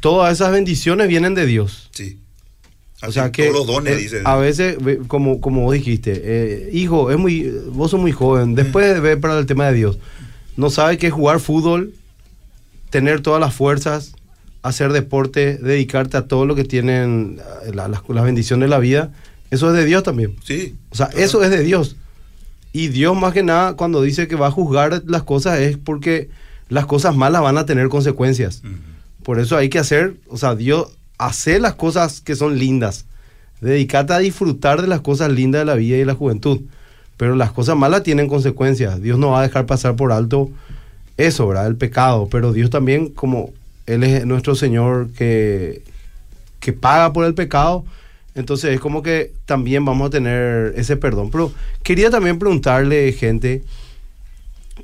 [0.00, 1.90] todas esas bendiciones vienen de Dios.
[1.92, 2.18] Sí.
[3.02, 4.22] O sea que todos los dones, eh, dice.
[4.24, 8.54] a veces, ve, como, como vos dijiste, eh, hijo, es muy, vos sos muy joven,
[8.54, 9.98] después de ver para el tema de Dios,
[10.56, 11.92] no sabe que jugar fútbol,
[12.90, 14.14] tener todas las fuerzas,
[14.62, 18.78] hacer deporte, dedicarte a todo lo que tienen eh, la- las, las bendiciones de la
[18.78, 19.12] vida,
[19.50, 20.34] eso es de Dios también.
[20.44, 20.74] Sí.
[20.90, 21.96] O sea, eso es de Dios.
[22.72, 26.28] Y Dios más que nada cuando dice que va a juzgar las cosas es porque
[26.68, 28.62] las cosas malas van a tener consecuencias.
[29.22, 33.06] Por eso hay que hacer, o sea, Dios, hacer las cosas que son lindas.
[33.60, 36.60] Dedicate a disfrutar de las cosas lindas de la vida y la juventud.
[37.16, 39.00] Pero las cosas malas tienen consecuencias.
[39.00, 40.50] Dios no va a dejar pasar por alto
[41.16, 41.66] eso, ¿verdad?
[41.66, 42.28] El pecado.
[42.30, 43.52] Pero Dios también, como
[43.86, 45.82] Él es nuestro Señor que,
[46.60, 47.84] que paga por el pecado,
[48.34, 51.30] entonces es como que también vamos a tener ese perdón.
[51.30, 53.62] Pero quería también preguntarle, gente,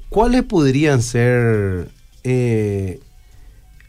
[0.09, 1.89] ¿cuáles podrían ser
[2.23, 3.01] eh,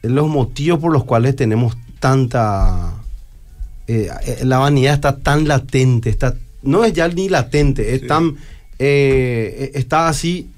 [0.02, 2.94] los motivos por los cuales tenemos tanta...
[3.88, 4.10] eh,
[4.44, 8.08] la vanidad está tan latente, está, no es ya ni latente, es Sí.
[8.08, 8.36] tan...
[8.80, 10.50] eh, está así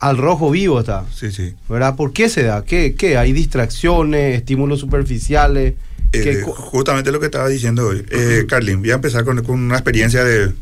[0.00, 1.04] al rojo vivo está.
[1.14, 1.54] Sí, sí.
[1.68, 1.94] ¿Verdad?
[1.94, 2.64] ¿Por qué se da?
[2.64, 3.16] ¿Qué, qué?
[3.18, 5.74] ¿Hay distracciones, estímulos superficiales?
[6.10, 8.04] ¿Qué Eh, justamente lo que estaba diciendo hoy.
[8.10, 10.52] Eh, Carlin, voy a empezar con, con una experiencia de,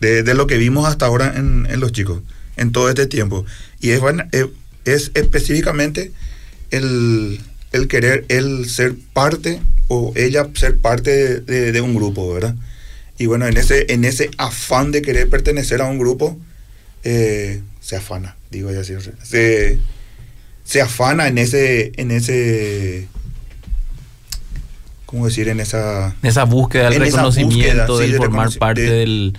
[0.00, 2.20] de, de lo que vimos hasta ahora en, en los chicos,
[2.56, 3.44] en todo este tiempo.
[3.80, 4.00] Y es,
[4.32, 4.46] eh,
[4.84, 6.12] es específicamente
[6.70, 7.40] el,
[7.72, 12.54] el querer, el ser parte o ella ser parte de, un grupo, ¿verdad?
[13.18, 16.38] Y bueno, en ese, en ese afán de querer pertenecer a un grupo,
[17.04, 18.82] eh, se afana, digo ya.
[18.84, 19.78] Se,
[20.64, 23.08] se afana en ese, en ese,
[25.10, 25.48] ¿cómo decir?
[25.48, 26.14] En esa...
[26.22, 29.32] Esa búsqueda del reconocimiento, búsqueda, sí, de formar parte de- del,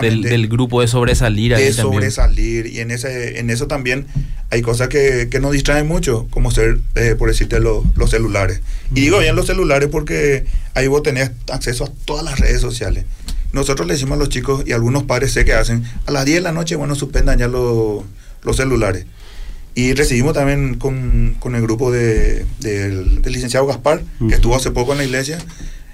[0.00, 1.92] del, del grupo de sobresalir ahí de también.
[1.94, 4.06] sobresalir y en ese en eso también
[4.50, 8.60] hay cosas que, que nos distraen mucho como ser eh, por decirte lo- los celulares.
[8.94, 13.04] Y digo bien los celulares porque ahí vos tenés acceso a todas las redes sociales.
[13.52, 16.38] Nosotros le decimos a los chicos y algunos padres sé que hacen a las 10
[16.38, 18.02] de la noche bueno suspendan ya los
[18.42, 19.06] los celulares
[19.74, 24.28] y recibimos también con, con el grupo de, del, del licenciado Gaspar Ujú.
[24.28, 25.38] que estuvo hace poco en la iglesia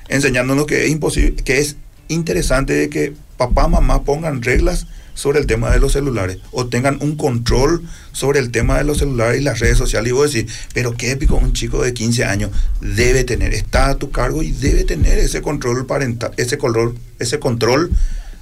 [0.08, 1.76] enseñándonos que es imposible, que es
[2.08, 6.98] interesante de que papá, mamá pongan reglas sobre el tema de los celulares o tengan
[7.00, 10.10] un control sobre el tema de los celulares y las redes sociales.
[10.10, 13.94] Y vos decís, pero qué épico, un chico de 15 años debe tener, está a
[13.96, 17.90] tu cargo y debe tener ese control parental, ese control, ese control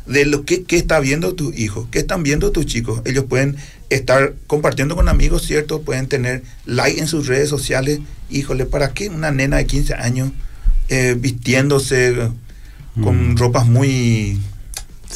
[0.08, 3.02] de lo que, que está viendo tu hijo, qué están viendo tus chicos.
[3.04, 3.56] Ellos pueden
[3.90, 5.82] estar compartiendo con amigos, ¿cierto?
[5.82, 8.00] Pueden tener like en sus redes sociales.
[8.30, 10.30] Híjole, ¿para qué una nena de 15 años
[10.88, 12.14] eh, vistiéndose
[13.02, 13.36] con Mm.
[13.36, 14.38] ropas muy.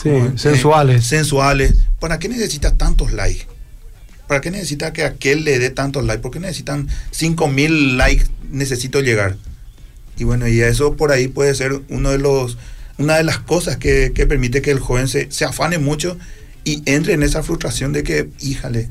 [0.04, 1.04] Eh, sensuales.
[1.06, 1.74] sensuales?
[1.98, 3.46] ¿Para qué necesita tantos likes?
[4.26, 6.22] ¿Para qué necesita que aquel le dé tantos likes?
[6.22, 8.26] ¿Por qué necesitan 5000 likes?
[8.50, 9.36] Necesito llegar.
[10.16, 12.56] Y bueno, y eso por ahí puede ser uno de los,
[12.98, 16.16] una de las cosas que, que permite que el joven se, se afane mucho
[16.64, 18.80] y entre en esa frustración de que, híjale.
[18.80, 18.88] eh,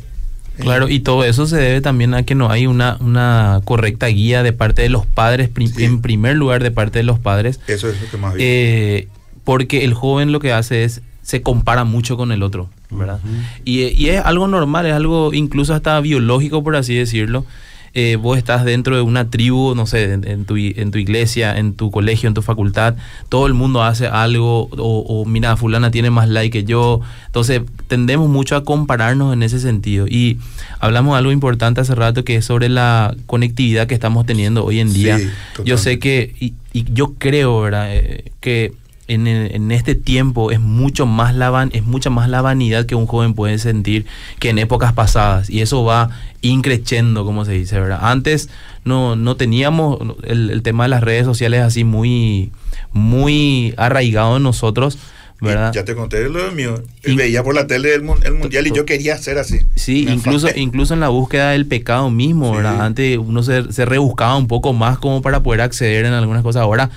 [0.60, 4.44] Claro, y todo eso se debe también a que no hay una, una correcta guía
[4.44, 5.86] de parte de los padres, Sí.
[5.86, 9.08] en primer lugar de parte de los padres, Eso es lo que más eh,
[9.44, 13.20] porque el joven lo que hace es, se compara mucho con el otro, ¿verdad?
[13.64, 17.46] y, y es algo normal, es algo incluso hasta biológico, por así decirlo.
[17.94, 21.58] Eh, vos estás dentro de una tribu, no sé, en, en tu, en tu iglesia,
[21.58, 22.96] en tu colegio, en tu facultad,
[23.28, 27.02] todo el mundo hace algo, o, o mira, fulana tiene más like que yo.
[27.26, 30.08] Entonces, tendemos mucho a compararnos en ese sentido.
[30.08, 30.38] Y
[30.80, 34.80] hablamos de algo importante hace rato, que es sobre la conectividad que estamos teniendo hoy
[34.80, 35.18] en día.
[35.20, 35.30] Sí,
[35.66, 37.94] yo sé que, y, y yo creo, ¿verdad?
[37.94, 38.74] Eh, que
[39.14, 42.96] en, en este tiempo es mucho más la van- es mucha más la vanidad que
[42.96, 44.06] un joven puede sentir
[44.40, 46.10] que en épocas pasadas y eso va
[46.42, 48.50] increciendo como se dice verdad antes
[48.84, 52.52] no no teníamos el, el tema de las redes sociales así muy
[52.94, 54.98] muy arraigado en nosotros
[55.40, 56.84] verdad Ya te conté lo mío.
[57.04, 59.58] Y- Veía por la tele el, el mundial y yo quería ser así.
[59.76, 62.58] Sí, Me incluso, incluso en la búsqueda del pecado mismo, Sí.
[62.58, 62.82] ¿verdad?
[62.86, 66.62] Antes uno se, se rebuscaba un poco más como para poder acceder en algunas cosas.
[66.62, 66.92] Ahora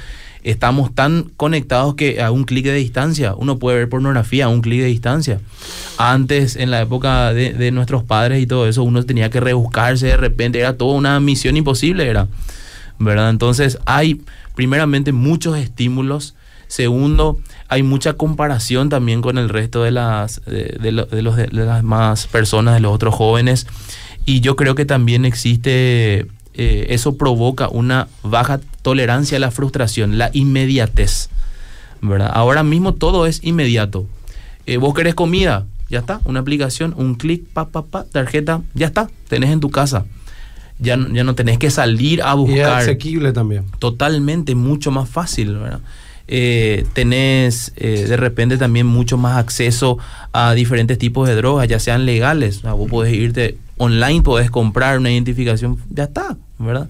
[0.45, 4.61] estamos tan conectados que a un clic de distancia, uno puede ver pornografía a un
[4.61, 5.41] clic de distancia.
[5.97, 10.17] Antes, en la época de, nuestros padres y todo eso, uno tenía que rebuscarse de
[10.17, 12.29] repente, era toda una misión imposible, era.
[12.99, 13.31] ¿Verdad?
[13.31, 14.21] Entonces hay
[14.55, 16.35] primeramente muchos estímulos.
[16.69, 22.27] Segundo, hay mucha comparación también con el resto de las, de los, de las más
[22.27, 23.67] personas, de los otros jóvenes.
[24.27, 30.17] Y yo creo que también existe, eh, eso provoca una baja tolerancia a la frustración,
[30.19, 31.29] la inmediatez.
[32.01, 32.31] ¿verdad?
[32.33, 34.07] Ahora mismo todo es inmediato.
[34.67, 38.87] Eh, vos querés comida, ya está, una aplicación, un clic, pa, pa, pa, tarjeta, ya
[38.87, 40.05] está, tenés en tu casa.
[40.81, 43.65] ya, no- ya no tenés que salir a Y es buscar asequible también.
[43.79, 45.81] totalmente mucho más fácil, ¿verdad?
[46.27, 49.99] Eh, tenés eh, de repente también mucho más acceso
[50.33, 52.59] a diferentes tipos de drogas, ya sean legales.
[52.59, 56.89] O sea, vos podés irte online, podés comprar una identificación, ya está, ¿verdad?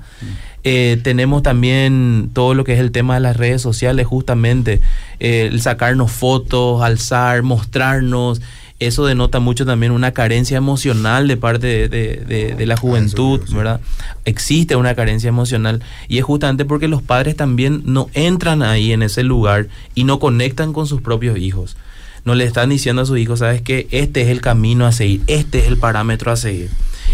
[0.62, 4.80] Eh, tenemos también todo lo que es el tema de las redes sociales, justamente,
[5.20, 8.40] eh, el sacarnos fotos, alzar, mostrarnos.
[8.80, 13.40] Eso denota mucho también una carencia emocional de parte de, de- de- de la juventud.
[13.54, 13.80] ¿verdad?
[14.24, 19.02] Existe una carencia emocional y es justamente porque los padres también no entran ahí en
[19.02, 21.76] ese lugar y no conectan con sus propios hijos.
[22.24, 25.20] No le están diciendo a sus hijos, sabes que este es el camino a seguir,
[25.26, 26.70] este es el parámetro a seguir.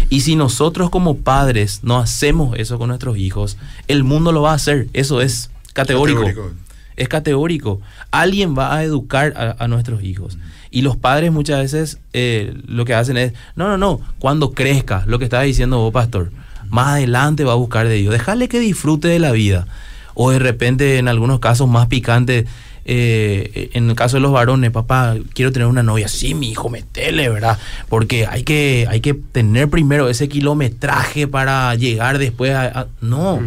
[0.09, 4.51] Y si nosotros como padres no hacemos eso con nuestros hijos, el mundo lo va
[4.51, 4.87] a hacer.
[4.93, 6.21] Eso es categórico.
[6.21, 6.55] Categórico.
[6.97, 7.81] Es categórico.
[8.11, 10.37] Alguien va a educar a, a nuestros hijos.
[10.71, 15.03] Y los padres muchas veces eh, lo que hacen es, no, no, no, cuando crezca,
[15.05, 16.31] lo que estaba diciendo vos, pastor,
[16.69, 18.13] más adelante va a buscar de Dios.
[18.13, 19.67] Dejarle que disfrute de la vida.
[20.13, 22.45] O de repente, en algunos casos más picantes,
[22.93, 26.09] eh, en el caso de los varones, papá, quiero tener una novia.
[26.09, 27.57] Sí, mi hijo, metele, ¿verdad?
[27.87, 32.65] Porque hay que, hay que tener primero ese kilometraje para llegar después a...
[32.65, 33.41] a- no.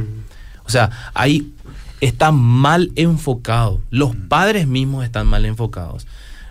[0.65, 1.53] O sea, ahí
[2.01, 3.83] está mal enfocado.
[3.91, 6.07] Los padres mismos están mal enfocados.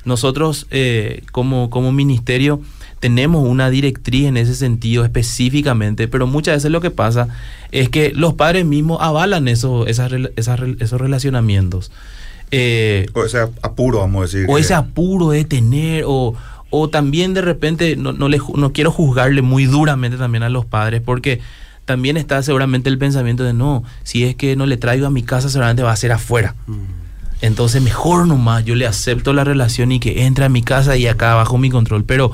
[0.06, 2.62] Nosotros, eh, como, como ministerio,
[2.99, 7.27] tenemos una directriz en ese sentido específicamente, pero muchas veces lo que pasa
[7.71, 11.91] es que los padres mismos avalan eso, esas esos relacionamientos.
[12.56, 14.46] Eh, O ese apuro, vamos a decir.
[14.50, 16.36] o que- ese apuro de tener, o,
[16.70, 20.66] o también de repente, no, no, le no quiero juzgarle muy duramente también a los
[20.66, 21.39] padres, porque
[21.86, 25.24] también está seguramente el pensamiento de no, si es que no le traigo a mi
[25.24, 26.56] casa, seguramente va a ser afuera.
[27.42, 31.08] Entonces mejor nomás, yo le acepto la relación y que entre a mi casa y
[31.08, 32.06] acá bajo mi control.
[32.06, 32.32] Pero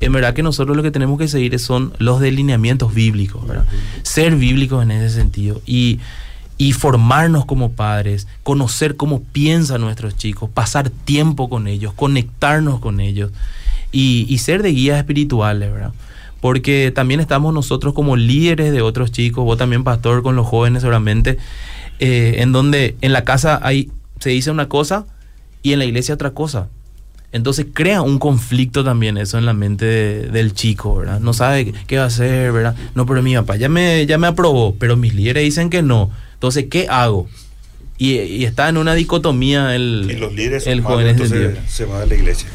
[0.00, 3.66] en verdad que nosotros lo que tenemos que seguir son los delineamientos bíblicos, ¿verdad?
[4.02, 5.60] Ser bíblicos en ese sentido.
[5.66, 6.00] Y,
[6.58, 13.00] y formarnos como padres, conocer cómo piensan nuestros chicos, pasar tiempo con ellos, conectarnos con
[13.00, 13.30] ellos
[13.92, 15.92] y, y ser de guías espirituales, ¿verdad?
[16.40, 20.82] Porque también estamos nosotros como líderes de otros chicos, vos también pastor con los jóvenes
[20.82, 21.38] seguramente,
[21.98, 23.90] eh, en donde en la casa hay,
[24.20, 25.06] se dice una cosa
[25.62, 26.68] y en la iglesia otra cosa.
[27.36, 31.20] Entonces crea un conflicto también eso en la mente de- del chico, ¿verdad?
[31.20, 32.74] No sabe qué- va a hacer, ¿verdad?
[32.94, 36.10] No, pero mi papá ya me, ya me aprobó, pero mis líderes dicen que no.
[36.34, 37.28] Entonces, ¿qué hago?
[37.98, 41.58] Y, y está en una dicotomía el, Y los líderes el joven en ese entonces
[41.72, 42.48] se va de la iglesia.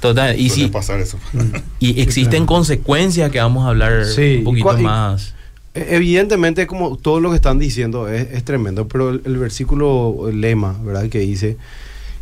[0.00, 1.18] Total, y si, pasar eso.
[1.80, 5.34] y existen consecuencias que vamos a hablar Sí, un poquito y- más.
[5.74, 10.28] E- Evidentemente, como todo lo que están diciendo es, es tremendo, pero el, el versículo,
[10.28, 11.08] el lema, ¿verdad?
[11.08, 11.56] Que dice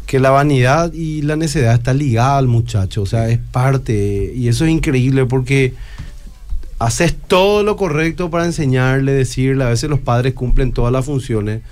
[0.06, 4.48] que la vanidad y la necedad está ligada al muchacho, o sea, es parte, y
[4.48, 5.74] eso es increíble porque
[6.78, 11.62] haces todo lo correcto para enseñarle, decirle, a veces los padres cumplen todas las funciones,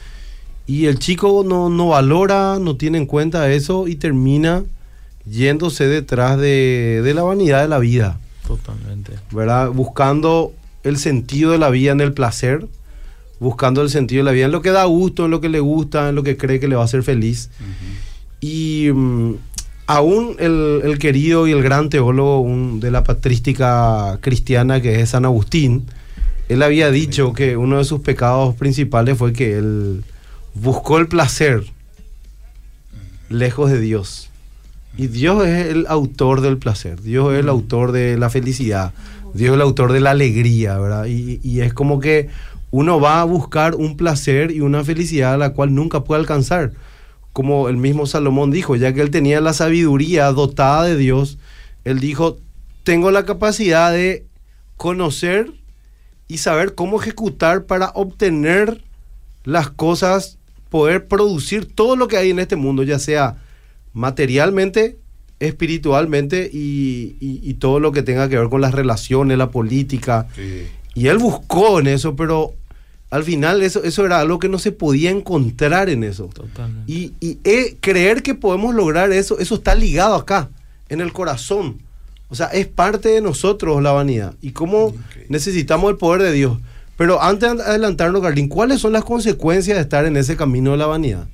[0.67, 4.65] y el chico no, no valora, no tiene en cuenta eso y termina
[5.27, 8.19] yéndose detrás de, de la vanidad de la vida.
[8.47, 9.13] Totalmente.
[9.31, 9.71] ¿verdad?
[9.71, 12.67] Buscando el sentido de la vida en el placer,
[13.41, 15.61] buscando el sentido de la vida en lo que da gusto, en lo que le
[15.61, 17.51] gusta, en lo que cree que le va a hacer feliz.
[18.41, 19.35] Y mm,
[19.87, 25.11] aún el, el querido y el gran teólogo un- de la patrística cristiana que es
[25.11, 25.85] San Agustín,
[26.49, 30.05] él había dicho que uno de sus pecados principales fue que él
[30.55, 31.65] buscó el placer
[33.29, 34.31] lejos de Dios.
[34.97, 38.93] Y Dios es el autor del placer, Dios es el autor de la felicidad,
[39.35, 41.07] Dios es el autor de la alegría, ¿verdad?
[41.07, 42.29] Y, y es como que
[42.71, 46.73] uno va a buscar un placer y una felicidad a la cual nunca puede alcanzar.
[47.35, 51.37] Como el mismo Salomón dijo, ya que él tenía la sabiduría dotada de Dios,
[51.85, 52.39] él dijo,
[52.85, 54.25] tengo la capacidad de
[54.79, 55.53] conocer
[56.29, 58.83] y saber cómo ejecutar para obtener
[59.45, 60.39] las cosas,
[60.71, 63.37] poder producir todo lo que hay en este mundo, ya sea
[63.93, 64.97] materialmente,
[65.41, 70.29] espiritualmente y, y- y todo lo que tenga que ver con las relaciones, la política.
[70.37, 70.67] Sí.
[70.95, 72.55] Y él buscó en eso, pero
[73.15, 76.25] al final eso, eso era algo que no se podía encontrar en eso.
[76.35, 76.91] Totalmente.
[76.91, 80.49] Y, y, eh, creer que podemos lograr eso, eso está ligado acá,
[80.89, 81.79] en el corazón.
[82.29, 84.35] O sea, es parte de nosotros la vanidad.
[84.43, 84.93] Y cómo
[85.29, 86.59] necesitamos el poder de Dios.
[86.97, 90.79] Pero antes de adelantarnos, Carlín, ¿cuáles son las consecuencias de estar en ese camino de
[90.79, 91.29] la vanidad?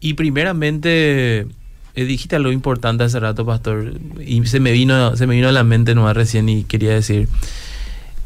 [0.00, 1.46] Y primeramente,
[1.94, 3.94] eh, dijiste algo importante hace rato, pastor,
[4.26, 7.28] y se me vino, se me vino a la mente nomás recién y quería decir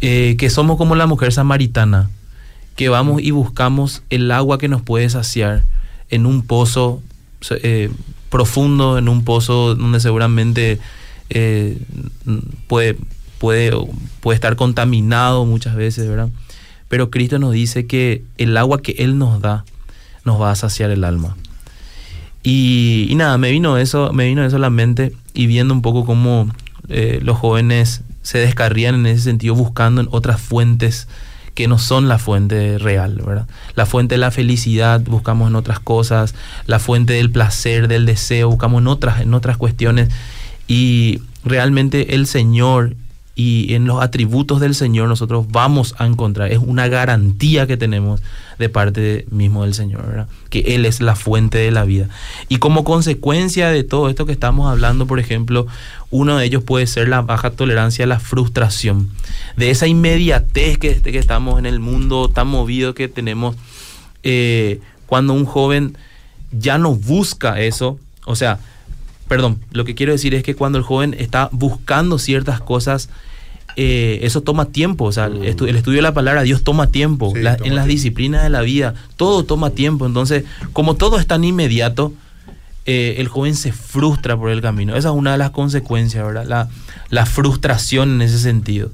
[0.00, 2.08] eh, que somos como la mujer samaritana,
[2.76, 5.64] que vamos y buscamos el agua que nos puede saciar
[6.10, 7.02] en un pozo
[7.50, 7.90] eh,
[8.30, 10.78] profundo, en un pozo donde seguramente
[11.30, 11.78] eh,
[12.68, 12.96] puede,
[13.38, 13.72] puede,
[14.20, 16.28] puede estar contaminado muchas veces, ¿verdad?
[16.88, 19.64] pero Cristo nos dice que el agua que Él nos da
[20.24, 21.36] nos va a saciar el alma.
[22.42, 25.82] Y, y nada, me vino eso, me vino eso a la mente y viendo un
[25.82, 26.48] poco cómo
[26.88, 31.08] eh, los jóvenes se descarrían en ese sentido buscando en otras fuentes
[31.56, 33.46] que no son la fuente real, ¿verdad?
[33.74, 36.34] La fuente de la felicidad buscamos en otras cosas,
[36.66, 40.10] la fuente del placer, del deseo, buscamos en otras, en otras cuestiones.
[40.68, 42.94] Y realmente el Señor
[43.38, 48.22] y en los atributos del Señor nosotros vamos a encontrar, es una garantía que tenemos
[48.58, 52.08] de parte mismo del Señor, que Él es la fuente de la vida.
[52.48, 55.66] Y como consecuencia de todo esto que estamos hablando, por ejemplo,
[56.10, 59.10] uno de ellos puede ser la baja tolerancia a la frustración,
[59.58, 63.54] de esa inmediatez que, que estamos en el mundo tan movido que tenemos,
[64.22, 65.98] eh, cuando un joven
[66.52, 68.60] ya no busca eso, o sea,
[69.28, 73.10] perdón, lo que quiero decir es que cuando el joven está buscando ciertas cosas,
[73.76, 75.04] eh, eso toma tiempo.
[75.04, 77.32] O sea, el estudio de la palabra, Dios toma tiempo.
[77.34, 80.06] Sí, La- toma en las disciplinas de la vida, todo toma tiempo.
[80.06, 82.12] Entonces, como todo es tan inmediato,
[82.86, 84.96] eh, el joven se frustra por el camino.
[84.96, 86.46] Esa es una de las consecuencias, ¿verdad?
[86.46, 86.68] La,
[87.10, 88.90] la frustración en ese sentido.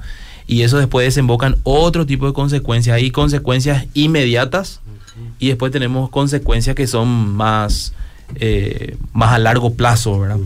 [0.46, 2.96] Y eso después desemboca en otro tipo de consecuencias.
[2.96, 4.80] Hay consecuencias inmediatas
[5.38, 7.92] y después tenemos consecuencias que son más,
[8.36, 10.38] eh, más a largo plazo, ¿verdad?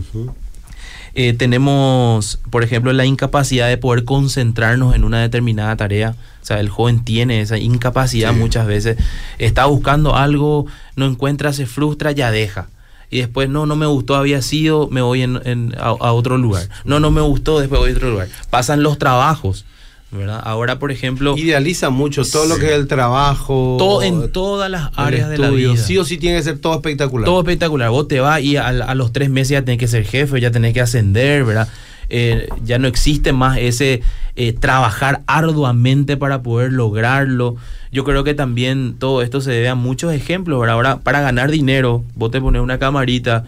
[1.19, 6.15] Eh, tenemos, por ejemplo, la incapacidad de poder concentrarnos en una determinada tarea.
[6.43, 8.39] O sea, el joven tiene esa incapacidad Sí.
[8.39, 8.97] muchas veces.
[9.39, 12.67] Está buscando algo, no encuentra, se frustra, ya deja.
[13.09, 16.37] Y después, no, no me gustó, había sido, me voy en- en- a, a otro
[16.37, 16.69] lugar.
[16.85, 18.27] No, no me gustó, después voy a otro lugar.
[18.51, 19.65] Pasan los trabajos,
[20.11, 20.41] ¿verdad?
[20.43, 23.75] Ahora, por ejemplo, Idealiza mucho todo lo que es el trabajo.
[23.77, 25.73] todo, en todas las áreas de la estudio.
[25.73, 25.83] vida.
[25.83, 27.25] Sí o sí tiene que ser todo espectacular.
[27.25, 27.89] Todo espectacular.
[27.89, 30.51] Vos te vas y a, a los tres meses ya tenés que ser jefe, ya
[30.51, 31.67] tenés que ascender, ¿verdad?
[32.09, 34.01] Eh, ya no existe más ese
[34.37, 37.57] eh, trabajar arduamente para poder lograrlo.
[37.91, 40.75] Yo creo que también todo esto se debe a muchos ejemplos, ¿verdad?
[40.75, 43.43] Ahora, para ganar dinero, vos te pones una camarita,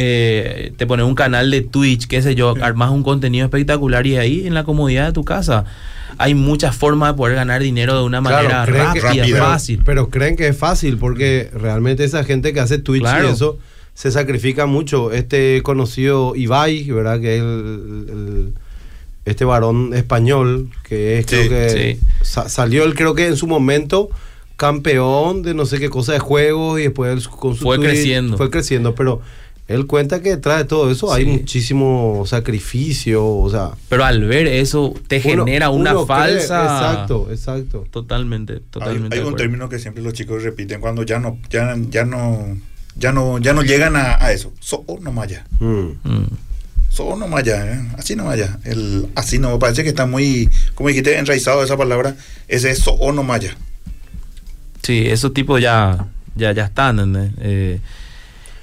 [0.00, 4.16] eh, te pones un canal de Twitch, qué sé yo, armas un contenido espectacular y
[4.16, 5.64] ahí en la comodidad de tu casa.
[6.18, 9.38] Hay muchas formas de poder ganar dinero de una Claro, manera que- rápida, rápida.
[9.38, 9.82] fácil.
[9.84, 13.28] Pero creen que es fácil porque realmente esa gente que hace Twitch Claro.
[13.28, 13.58] y eso
[13.94, 15.12] se sacrifica mucho.
[15.12, 17.20] Este conocido Ibai, ¿verdad?
[17.20, 18.52] Que es el, el-
[19.24, 21.68] este varón español que es, Sí, creo que
[22.00, 22.06] sí.
[22.22, 24.08] sa- salió él creo que en su momento
[24.56, 28.36] campeón de no sé qué cosa de juegos y después él con su Fue creciendo.
[28.36, 29.20] Fue creciendo, pero
[29.68, 34.46] él cuenta que detrás de todo eso hay muchísimo sacrificio, o sea, Pero al ver
[34.46, 36.62] eso te uno- genera una cree- falsa.
[36.64, 37.84] exacto, exacto.
[37.90, 39.16] Totalmente, totalmente.
[39.18, 42.56] hay un término que siempre los chicos repiten cuando ya no, ya, ya no,
[42.96, 44.52] ya no, ya no llegan a, a eso.
[44.58, 45.44] So no maya.
[45.60, 45.90] Mm.
[46.02, 46.26] Mm.
[46.90, 47.80] So no maya, ¿eh?
[47.98, 48.58] así no maya.
[48.64, 52.16] El así no, me parece que está muy, como dijiste, enraizado esa palabra.
[52.48, 53.54] Ese es so no maya.
[54.82, 57.34] Sí, esos tipos ya, ya, ya están.
[57.40, 57.78] Eh,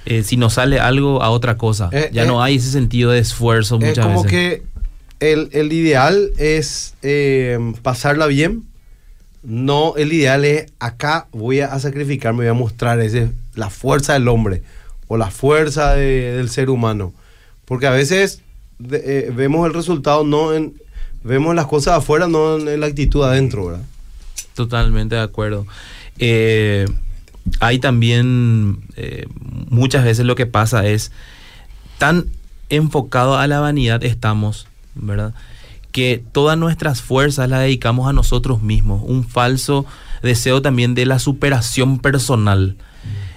[0.06, 3.10] eh, si nos sale algo a otra cosa, Eh, ya eh, no hay ese sentido
[3.10, 4.30] de esfuerzo Es muchas como veces.
[4.30, 4.62] que
[5.32, 8.62] el, el ideal es eh, pasarla bien.
[9.42, 14.26] No, el ideal es acá voy a sacrificarme, voy a mostrar ese, la fuerza del
[14.28, 14.62] hombre
[15.08, 17.12] o la fuerza de- del ser humano.
[17.64, 18.40] Porque a veces
[18.80, 20.74] de- eh, vemos el resultado, no en,
[21.22, 23.84] vemos las cosas afuera, no en, en la actitud adentro, ¿verdad?
[24.54, 25.66] Totalmente de acuerdo.
[26.18, 26.86] Eh,
[27.60, 29.26] hay también eh,
[29.70, 31.12] muchas veces lo que pasa es
[31.98, 32.26] tan
[32.68, 35.34] enfocado a la vanidad estamos, ¿verdad?
[35.92, 39.02] Que todas nuestras fuerzas las dedicamos a nosotros mismos.
[39.04, 39.86] Un falso
[40.22, 42.76] deseo también de la superación personal.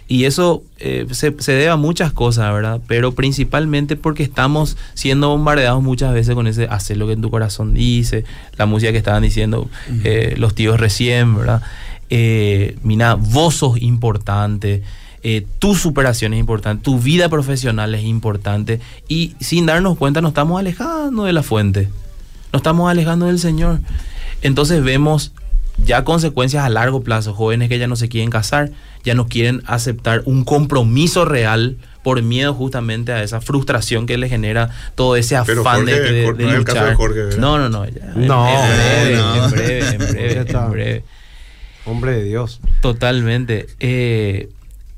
[0.08, 2.82] Y eso eh, se, se debe a muchas cosas, ¿verdad?
[2.88, 7.30] Pero principalmente porque estamos siendo bombardeados muchas veces con ese hacer lo que en tu
[7.30, 8.26] corazón dice,
[8.58, 9.70] la música que estaban diciendo
[10.04, 11.62] eh, los tíos recién, ¿verdad?
[12.10, 14.82] Eh, mira, vos sos importante,
[15.22, 20.30] eh, tu superación es importante, tu vida profesional es importante y sin darnos cuenta nos
[20.32, 21.90] estamos alejando de la fuente,
[22.52, 23.80] nos estamos alejando del Señor.
[24.42, 25.34] Entonces vemos
[25.86, 28.72] ya consecuencias a largo plazo, jóvenes que ya no se quieren casar,
[29.04, 34.30] ya no quieren aceptar un compromiso real por miedo justamente a esa frustración que le
[34.30, 36.98] genera todo ese afán de- Jorge, de, de luchar.
[36.98, 37.38] de ¿verdad?
[37.38, 39.46] no, no, no, ya, No, en breve, no.
[39.46, 41.04] en breve, en breve.
[41.90, 42.60] Hombre de Dios.
[42.82, 43.68] Totalmente.
[43.80, 44.50] Eh,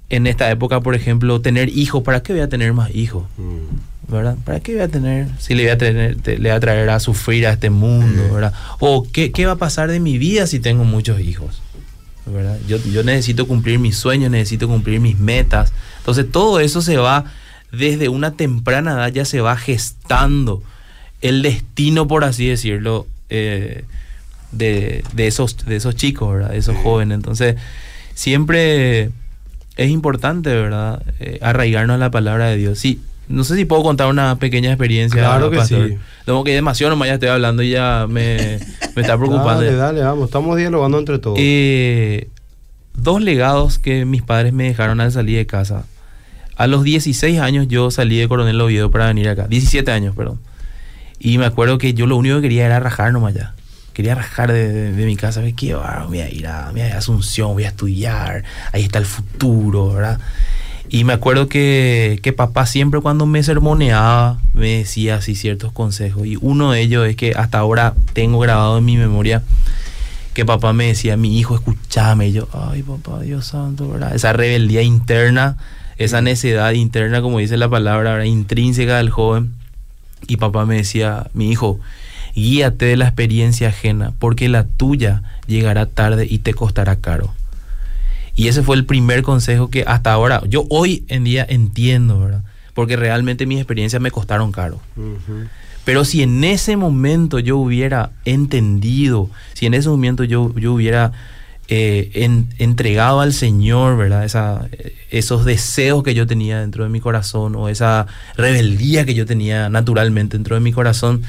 [0.09, 3.23] en esta época, por ejemplo, tener hijos, ¿para qué voy a tener más hijos?
[3.37, 4.11] Mm.
[4.11, 4.35] ¿verdad?
[4.43, 6.89] ¿Para qué voy a tener, si le voy a, tener, te- le voy a traer
[6.89, 8.33] a sufrir a este mundo, Mm.
[8.33, 8.53] ¿verdad?
[8.79, 11.61] O ¿qué, qué va a pasar de mi vida si tengo muchos hijos,
[12.25, 12.57] ¿verdad?
[12.67, 15.71] Yo, yo necesito cumplir mis sueños, necesito cumplir mis metas.
[15.99, 17.23] Entonces todo eso se va,
[17.71, 20.61] desde una temprana edad ya se va gestando
[21.21, 23.85] el destino, por así decirlo, eh,
[24.51, 26.51] de, de esos, de esos chicos, ¿verdad?
[26.51, 27.15] De esos jóvenes.
[27.15, 27.55] Entonces,
[28.13, 29.11] siempre
[29.77, 31.01] es importante, ¿verdad?
[31.19, 32.79] Eh, arraigarnos a la palabra de Dios.
[32.79, 35.19] Sí, no sé si puedo contar una pequeña experiencia.
[35.21, 35.87] Claro que pastor.
[35.89, 35.97] sí.
[36.25, 38.59] Como que demasiado nomás ya estoy hablando y ya me,
[38.95, 39.63] me está preocupando.
[39.63, 40.25] Dale, dale, vamos.
[40.25, 41.37] Estamos dialogando entre todos.
[41.39, 42.27] Eh,
[42.93, 45.85] dos legados que mis padres me dejaron al salir de casa.
[46.57, 49.47] A los 16 años yo salí de Coronel Oviedo para venir acá.
[49.47, 50.39] 17 años, perdón.
[51.19, 53.55] Y me acuerdo que yo lo único que quería era rajar nomás ya.
[53.93, 55.41] Quería rajar de, de- de mi casa.
[55.41, 55.73] ¿Ves qué?
[55.73, 58.43] Ah, voy a ir a, voy Asunción, voy a estudiar.
[58.73, 60.19] Ahí está el futuro, ¿verdad?
[60.89, 66.25] Y me acuerdo que, que papá siempre cuando me sermoneaba me decía así ciertos consejos.
[66.27, 69.41] Y uno de ellos es que hasta ahora tengo grabado en mi memoria
[70.33, 72.27] que papá me decía, mi hijo, escúchame.
[72.29, 74.15] Y yo, ay, papá, Dios santo, ¿verdad?
[74.15, 75.57] Esa rebeldía interna,
[75.97, 78.25] esa necedad interna, como dice la palabra, ¿verdad?
[78.25, 79.53] intrínseca del joven.
[80.27, 81.79] Y papá me decía, mi hijo,
[82.35, 87.33] guíate de la experiencia ajena, porque la tuya llegará tarde y te costará caro.
[88.35, 92.43] Y ese fue el primer consejo que hasta ahora, yo hoy en día entiendo, ¿verdad?
[92.73, 94.79] Porque realmente mis experiencias me costaron caro.
[95.83, 101.11] Pero si en ese momento yo hubiera entendido, si en ese momento yo, yo hubiera
[101.67, 104.25] eh, en- entregado al Señor, ¿verdad?
[104.25, 109.13] Esa, eh, esos deseos que yo tenía dentro de mi corazón o esa rebeldía que
[109.13, 111.21] yo tenía naturalmente dentro de mi corazón,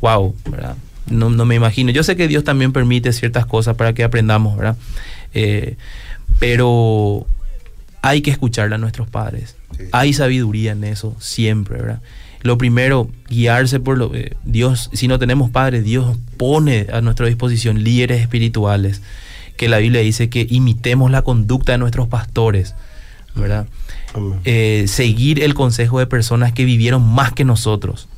[0.00, 0.76] wow, ¿verdad?
[1.08, 1.90] No, no me imagino.
[1.90, 4.76] Yo sé que Dios también permite ciertas cosas para que aprendamos, ¿verdad?
[5.34, 5.76] Eh,
[6.38, 7.26] pero
[8.02, 9.56] hay que escucharle a nuestros padres.
[9.76, 9.84] Sí.
[9.92, 12.00] Hay sabiduría en eso siempre, ¿verdad?
[12.42, 17.26] Lo primero, guiarse por lo eh, Dios, si no tenemos padres, Dios pone a nuestra
[17.26, 19.02] disposición líderes espirituales,
[19.56, 22.74] que la Biblia dice que imitemos la conducta de nuestros pastores,
[23.34, 23.66] ¿verdad?
[24.44, 28.08] Eh, seguir el consejo de personas que vivieron más que nosotros,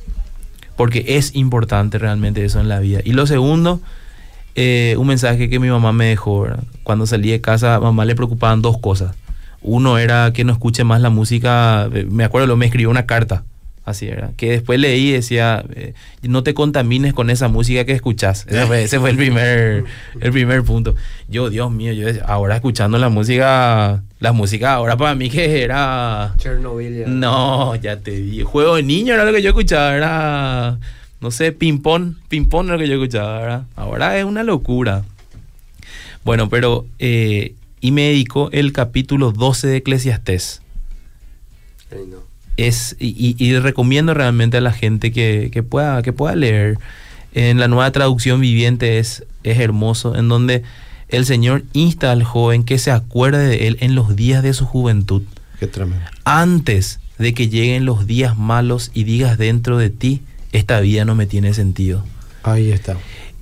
[0.79, 3.01] porque es importante realmente eso en la vida.
[3.03, 3.81] Y lo segundo,
[4.55, 6.63] eh, un mensaje que mi mamá me dejó, ¿verdad?
[6.83, 9.13] cuando salí de casa, mamá le preocupaban dos cosas.
[9.61, 13.05] Uno era que no escuche más la música, eh, me acuerdo, lo me escribió una
[13.05, 13.43] carta,
[13.83, 17.91] así era, que después leí y decía, eh, no te contamines con esa música que
[17.91, 18.45] escuchas.
[18.47, 19.83] Ese fue, ese fue el, primer,
[20.21, 20.95] el primer punto.
[21.27, 26.33] Yo, Dios mío, yo ahora escuchando la música, la música ahora para mí que era...
[26.37, 26.99] Chernobyl.
[26.99, 27.07] ya.
[27.07, 28.41] No, ya te di.
[28.41, 30.77] Juego de niño era lo que yo escuchaba, era.
[31.21, 32.15] No sé, ping-pong.
[32.27, 33.63] Ping-pong era lo que yo escuchaba, ¿verdad?
[33.75, 35.03] Ahora es una locura.
[36.23, 36.85] Bueno, pero.
[36.99, 40.61] eh, y me dedicó el capítulo 12 de Eclesiastés.
[41.91, 42.17] Ay, no.
[42.57, 46.77] Es, y, y- y recomiendo realmente a la gente que, que pueda, que pueda leer.
[47.33, 50.63] En la nueva traducción viviente es, es hermoso, en donde
[51.09, 54.65] el Señor insta al joven que se acuerde de él en los días de su
[54.65, 55.23] juventud
[55.59, 56.05] Qué tremendo.
[56.23, 61.15] antes de que lleguen los días malos y digas dentro de ti, esta vida no
[61.15, 62.03] me tiene sentido.
[62.43, 62.95] Ahí está.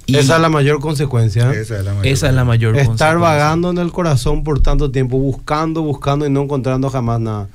[0.08, 1.52] Y Esa es la mayor consecuencia.
[1.52, 2.08] Esa es la mayor.
[2.08, 3.18] esa es la mayor Estar consecuencia.
[3.20, 7.50] vagando en el corazón por tanto tiempo, buscando, buscando y no encontrando jamás nada.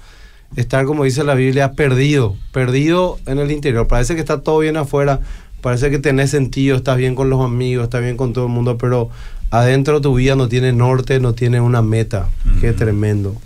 [0.54, 3.88] Estar, como dice la Biblia, perdido, perdido en el interior.
[3.88, 5.20] Parece que está todo bien afuera,
[5.62, 8.76] parece que tenés sentido, estás bien con los amigos, estás bien con todo el mundo,
[8.76, 9.08] pero
[9.52, 12.30] adentro tu vida no tiene norte, no tiene una meta.
[12.60, 13.40] Qué tremendo.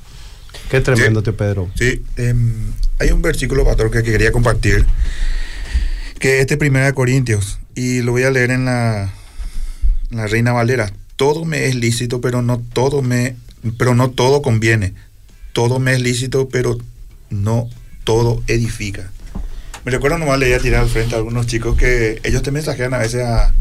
[0.71, 1.25] Qué tremendo Sí.
[1.25, 1.69] te Pedro.
[1.75, 4.87] Sí, em, hay un versículo, pastor, que quería compartir,
[6.19, 9.13] que es de Primera de Corintios, y lo voy a leer en la,
[10.11, 10.91] en la Reina Valera.
[11.17, 13.35] Todo me es lícito, pero no todo me,
[13.77, 14.95] pero no todo conviene.
[15.53, 16.79] Todo me es lícito, pero
[17.31, 17.69] no
[18.05, 19.11] todo edifica.
[19.85, 22.99] Me recuerdo nomás leía tirar al frente a algunos chicos que ellos te mensajean a
[22.99, 23.53] veces a,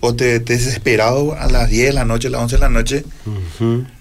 [0.00, 2.68] o te, te desesperado a las 10 de la noche, a las 11 de la
[2.68, 3.04] noche,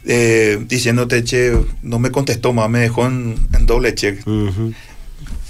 [0.05, 4.25] eh, diciéndote, che, no me contestó más, me dejó en, en doble check.
[4.27, 4.73] ujú.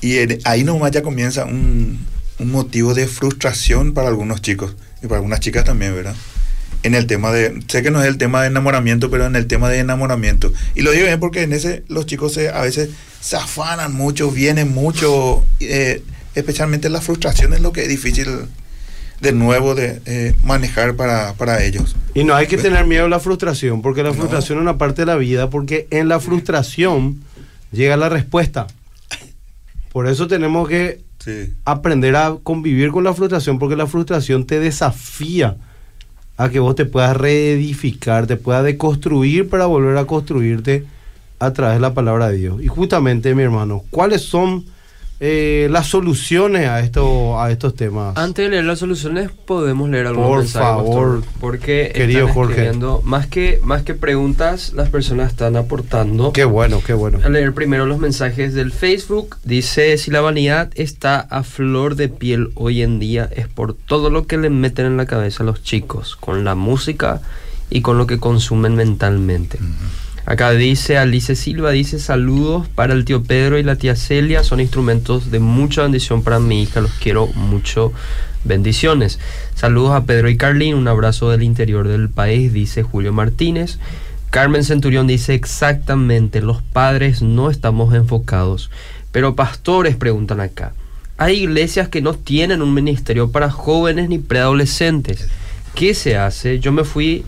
[0.02, 2.00] Y en- ahí nomás ya comienza un,
[2.40, 6.16] un motivo de frustración para algunos chicos y para algunas chicas también, ¿verdad?
[6.84, 9.48] En el tema de, sé que no es el tema de enamoramiento, pero en el
[9.48, 10.54] tema de enamoramiento.
[10.76, 12.90] Y lo digo bien porque en ese los chicos se, a veces
[13.20, 16.04] se afanan mucho, vienen mucho, eh,
[16.36, 18.28] especialmente la frustración es lo que es difícil
[19.22, 21.96] de nuevo de eh, manejar para, para ellos.
[22.14, 24.16] Y no hay que tener miedo a la frustración, porque la No.
[24.16, 27.22] frustración es una parte de la vida, porque en la frustración
[27.72, 28.68] llega la respuesta.
[29.92, 31.54] Por eso tenemos que Sí.
[31.66, 35.58] aprender a convivir con la frustración, porque la frustración te desafía
[36.38, 40.86] a que vos te puedas reedificar, te puedas deconstruir para volver a construirte
[41.40, 42.62] a través de la palabra de Dios.
[42.64, 44.66] Y justamente, mi hermano, ¿cuáles son
[45.20, 48.16] eh, las soluciones a, esto, a estos temas.
[48.18, 52.34] Antes de leer las soluciones, podemos leer algunos Por mensajes, favor, pastor, porque querido están
[52.34, 52.72] Jorge.
[53.04, 56.34] más que más que preguntas, las personas están aportando.
[56.34, 57.20] Qué bueno, qué bueno.
[57.24, 59.38] A leer primero los mensajes del Facebook.
[59.44, 64.12] Dice, si la vanidad está a flor de piel hoy en día es por todo
[64.12, 67.22] lo que le meten en la cabeza a los chicos, con la música
[67.70, 69.58] y con lo que consumen mentalmente.
[70.28, 74.60] Acá dice Alice Silva, dice saludos para el tío Pedro y la tía Celia, son
[74.60, 77.94] instrumentos de mucha bendición para mi hija, los quiero mucho,
[78.44, 79.20] bendiciones.
[79.56, 83.80] Saludos a Pedro y Carlín, un abrazo del interior del país, dice Julio Martínez.
[84.30, 88.70] Carmen Centurión dice exactamente, los padres no estamos enfocados,
[89.14, 90.74] pero pastores preguntan acá.
[91.18, 95.30] Hay iglesias que no tienen un ministerio para jóvenes ni preadolescentes.
[95.74, 96.60] ¿Qué se hace?
[96.60, 97.24] Yo me fui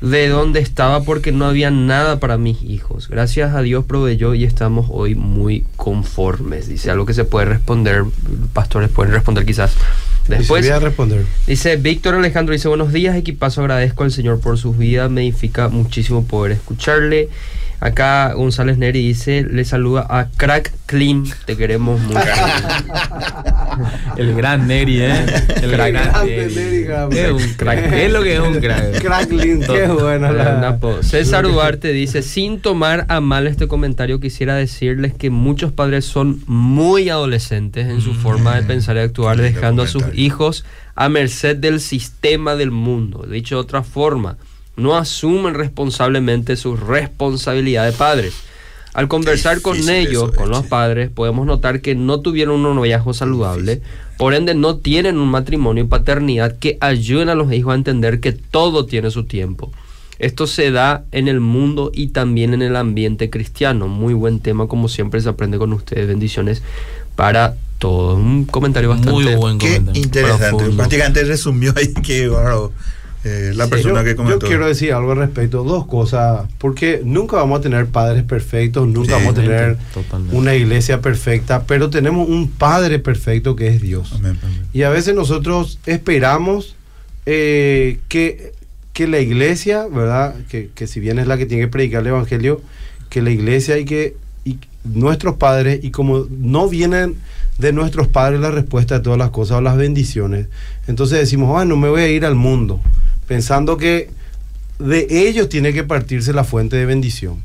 [0.00, 3.08] de donde estaba porque no había nada para mis hijos.
[3.08, 6.68] Gracias a Dios proveyó y estamos hoy muy conformes.
[6.68, 8.04] Dice algo que se puede responder,
[8.52, 9.74] pastores pueden responder quizás
[10.28, 10.66] después.
[10.66, 11.24] Voy a responder.
[11.46, 15.68] Dice Víctor Alejandro, dice buenos días equipazo, agradezco al Señor por sus vidas, me edifica
[15.68, 17.28] muchísimo poder escucharle.
[17.80, 22.18] Acá González Neri dice, le saluda a Crack Clean, te queremos mucho.
[24.16, 25.26] El gran Neri, ¿eh?
[25.62, 26.86] El Crack gran Neri.
[27.18, 27.92] Es un crack.
[27.92, 29.02] Es lo que es un crack.
[29.02, 30.32] Cracklin, qué bueno.
[30.32, 30.78] La-.
[31.02, 36.42] César Duarte dice, sin tomar a mal este comentario, quisiera decirles que muchos padres son
[36.46, 40.64] muy adolescentes en su forma de pensar y actuar, dejando a sus hijos
[40.94, 43.26] a merced del sistema del mundo.
[43.28, 44.38] Dicho de otra forma,
[44.76, 48.34] no asumen responsablemente su responsabilidad de padres.
[48.94, 53.12] Al conversar con ellos, eso, con los padres, podemos notar que no tuvieron un noviazgo
[53.12, 53.82] saludable,
[54.16, 58.20] por ende no tienen un matrimonio y paternidad que ayuden a los hijos a entender
[58.20, 59.70] que todo tiene su tiempo.
[60.18, 63.86] Esto se da en el mundo y también en el ambiente cristiano.
[63.86, 66.08] Muy buen tema, como siempre se aprende con ustedes.
[66.08, 66.62] Bendiciones
[67.16, 68.16] para todos.
[68.16, 69.12] Un comentario bastante...
[69.12, 70.02] Muy buen Qué comentario.
[70.02, 70.48] interesante.
[70.48, 70.76] Profundo.
[70.78, 72.30] Prácticamente resumió ahí que
[73.28, 74.46] eh, la Sí, persona yo, que yo comentó.
[74.46, 79.16] quiero decir algo al respecto, dos cosas, porque nunca vamos a tener padres perfectos, nunca
[79.18, 80.36] Sí, vamos a tener totalmente.
[80.36, 84.12] una iglesia perfecta, pero tenemos un padre perfecto que es Dios.
[84.14, 84.62] Amén, amén.
[84.72, 86.76] Y a veces nosotros esperamos
[87.26, 88.52] eh, que,
[88.92, 90.34] que la iglesia, ¿verdad?
[90.48, 92.60] Que, que si bien es la que tiene que predicar el Evangelio,
[93.10, 97.16] que la iglesia y que y nuestros padres, y como no vienen
[97.58, 100.46] de nuestros padres la respuesta de todas las cosas o las bendiciones,
[100.86, 102.80] entonces decimos, ah, no me voy a ir al mundo,
[103.26, 104.10] pensando que
[104.78, 107.42] de ellos tiene que partirse la fuente de bendición.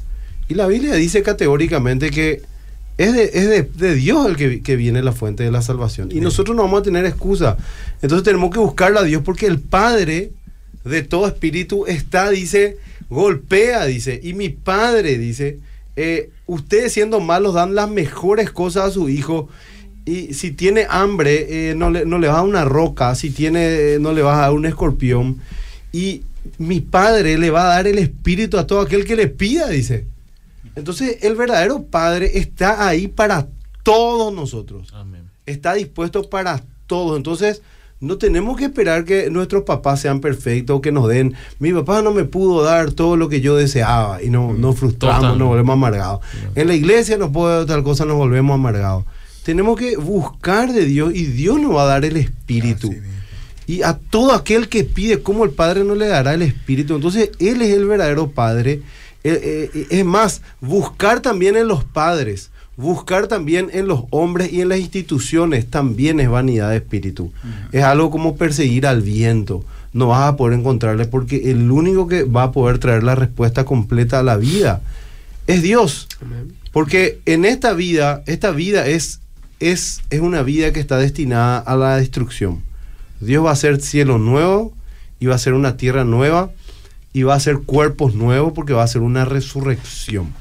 [0.47, 2.41] Y la Biblia dice categóricamente que
[2.97, 6.09] es de, es de, de Dios el que, que viene la fuente de la salvación.
[6.11, 7.57] Y nosotros no vamos a tener excusa.
[8.01, 10.31] Entonces tenemos que buscarle a Dios porque el Padre
[10.83, 12.77] de todo espíritu está, dice,
[13.09, 14.19] golpea, dice.
[14.21, 15.59] Y mi Padre, dice,
[15.95, 19.49] eh, ustedes siendo malos dan las mejores cosas a su hijo.
[20.05, 23.13] Y si tiene hambre, eh, no, le, no le vas a dar una roca.
[23.15, 25.39] Si tiene, eh, no le vas a dar un escorpión.
[25.91, 26.23] Y
[26.57, 30.05] mi Padre le va a dar el espíritu a todo aquel que le pida, dice.
[30.75, 33.47] Entonces el verdadero Padre está ahí para
[33.83, 34.89] todos nosotros.
[34.93, 35.23] Amén.
[35.45, 37.17] Está dispuesto para todos.
[37.17, 37.61] Entonces
[37.99, 41.35] no tenemos que esperar que nuestros papás sean perfectos o que nos den.
[41.59, 45.21] Mi papá no me pudo dar todo lo que yo deseaba y no, nos frustramos,
[45.21, 45.37] Total.
[45.37, 46.21] nos volvemos amargados.
[46.55, 49.05] En la iglesia nos puede dar tal cosa, nos volvemos amargados.
[49.43, 52.89] Tenemos que buscar de Dios y Dios nos va a dar el espíritu.
[52.89, 53.20] Mismo.
[53.71, 56.93] Y a todo aquel que pide, como el Padre no le dará el Espíritu.
[56.93, 58.81] Entonces, Él es el verdadero Padre.
[59.23, 64.59] Eh, eh, es más, buscar también en los padres, buscar también en los hombres y
[64.59, 67.31] en las instituciones también es vanidad de espíritu.
[67.71, 69.63] Es algo como perseguir al viento.
[69.93, 73.63] No vas a poder encontrarle porque el único que va a poder traer la respuesta
[73.63, 74.81] completa a la vida
[75.47, 76.09] es Dios.
[76.21, 76.51] Amén.
[76.73, 79.21] Porque en esta vida, esta vida es,
[79.61, 82.69] es, es una vida que está destinada a la destrucción.
[83.21, 84.73] Dios va a hacer cielo nuevo
[85.19, 86.51] y va a hacer una tierra nueva
[87.13, 90.33] y va a hacer cuerpos nuevos porque va a ser una resurrección.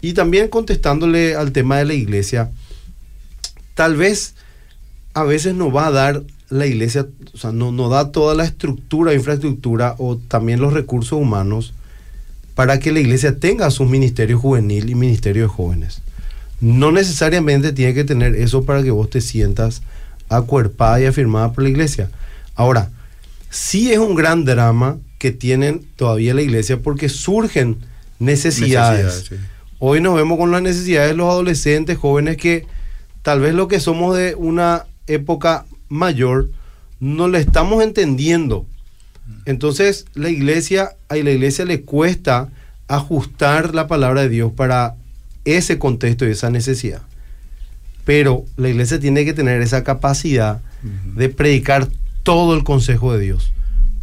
[0.00, 2.50] Y también contestándole al tema de la iglesia,
[3.74, 4.34] tal vez
[5.14, 8.44] a veces no va a dar la iglesia, o sea, no, no da toda la
[8.44, 11.74] estructura, infraestructura o también los recursos humanos
[12.54, 16.02] para que la iglesia tenga su ministerio juvenil y ministerio de jóvenes.
[16.60, 19.82] No necesariamente tiene que tener eso para que vos te sientas
[20.30, 22.10] acuerpada y afirmada por la iglesia.
[22.54, 22.90] Ahora,
[23.50, 27.76] sí es un gran drama que tienen todavía la iglesia porque surgen
[28.18, 29.04] necesidades.
[29.04, 29.46] Necesidades, sí.
[29.78, 32.66] Hoy nos vemos con las necesidades de los adolescentes, jóvenes que
[33.22, 36.50] tal vez lo que somos de una época mayor
[37.00, 38.66] no le estamos entendiendo.
[39.46, 42.50] Entonces, la iglesia, a la iglesia le cuesta
[42.88, 44.96] ajustar la palabra de Dios para
[45.44, 47.02] ese contexto y esa necesidad.
[48.04, 50.60] Pero la iglesia tiene que tener esa capacidad
[51.14, 51.88] de predicar
[52.22, 53.52] todo el consejo de Dios,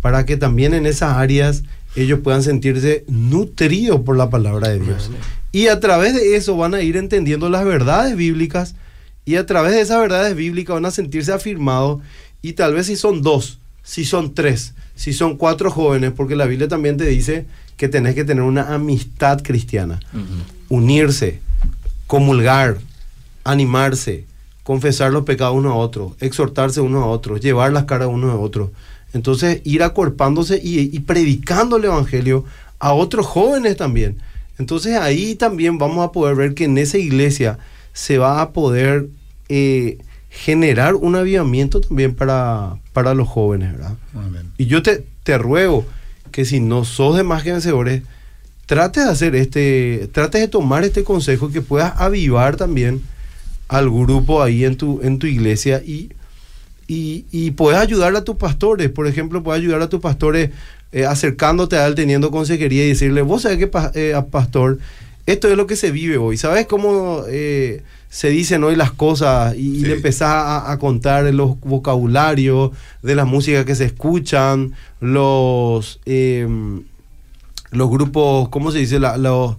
[0.02, 1.64] para que también en esas áreas
[1.95, 5.10] ellos puedan sentirse nutridos por la palabra de Dios.
[5.52, 8.76] Y a través de eso van a ir entendiendo las verdades bíblicas
[9.26, 12.02] y a través de esas verdades bíblicas van a sentirse afirmados
[12.41, 16.45] y tal vez si son dos, si son tres, si son cuatro jóvenes, porque la
[16.45, 17.45] Biblia también te dice
[17.78, 20.00] que tenés que tener una amistad cristiana,
[20.70, 21.39] unirse,
[22.06, 22.78] comulgar,
[23.52, 24.26] animarse,
[24.64, 28.39] confesar los pecados uno a otro, exhortarse uno a otro, llevar las caras uno a
[28.39, 28.72] otro.
[29.14, 32.45] Entonces, ir acuerpándose y, y predicando el Evangelio
[32.80, 34.18] a otros jóvenes también.
[34.60, 37.58] Entonces, ahí también vamos a poder ver que en esa iglesia
[37.93, 39.08] se va a poder
[39.50, 39.98] eh,
[40.30, 43.95] generar un avivamiento también para, para los jóvenes, ¿verdad?
[44.14, 44.52] Amén.
[44.58, 45.86] Y yo te, te ruego
[46.32, 48.04] que si no sos de más que vencedores,
[48.66, 53.02] trates de hacer este, trates de tomar este consejo que puedas avivar también
[53.68, 56.09] al grupo ahí en tu, en tu iglesia y,
[56.88, 60.51] y, y puedes ayudar a tus pastores, por ejemplo, puedes ayudar a tus pastores
[60.93, 64.80] eh, acercándote a él, teniendo consejería y decirle, vos sabés que pa- eh, pastor,
[65.26, 69.53] esto es lo que se vive hoy, ¿sabes cómo eh, se dicen hoy las cosas?
[69.57, 69.86] Y, Sí.
[69.86, 72.72] le empezás a, a contar los vocabularios
[73.03, 76.84] de las músicas que se escuchan, los, em,
[77.72, 78.97] los grupos, ¿cómo se dice?
[78.99, 79.57] La- los,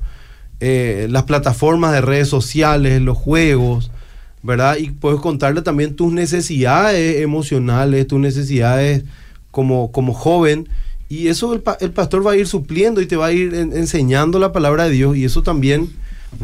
[0.61, 3.91] eh, las plataformas de redes sociales, los juegos,
[4.49, 4.77] ¿verdad?
[4.79, 9.05] Y puedes contarle también tus necesidades emocionales, tus necesidades
[9.53, 10.67] como, como joven.
[11.11, 13.73] Y eso el, el pastor va a ir supliendo y te va a ir en-
[13.77, 15.17] enseñando la palabra de Dios.
[15.17, 15.91] Y eso también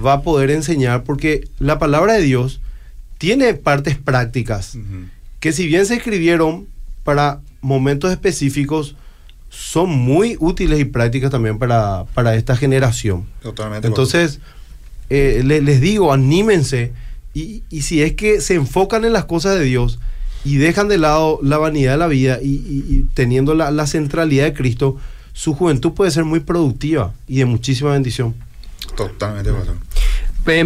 [0.05, 2.61] va a poder enseñar porque la palabra de Dios
[3.19, 4.77] tiene partes prácticas
[5.41, 6.67] que si bien se escribieron
[7.05, 8.97] para momentos específicos,
[9.51, 13.25] son muy útiles y prácticas también para, para esta generación.
[13.43, 13.87] Totalmente.
[13.87, 14.41] Entonces,
[15.11, 16.93] eh, le- les digo, anímense
[17.35, 19.99] y, y si es que se enfocan en las cosas de Dios
[20.45, 23.87] y dejan de lado la vanidad de la vida y, y- y teniendo la, la
[23.87, 24.97] centralidad de Cristo,
[25.33, 28.35] su juventud puede ser muy productiva y de muchísima bendición.
[28.97, 29.77] Totalmente, pastor.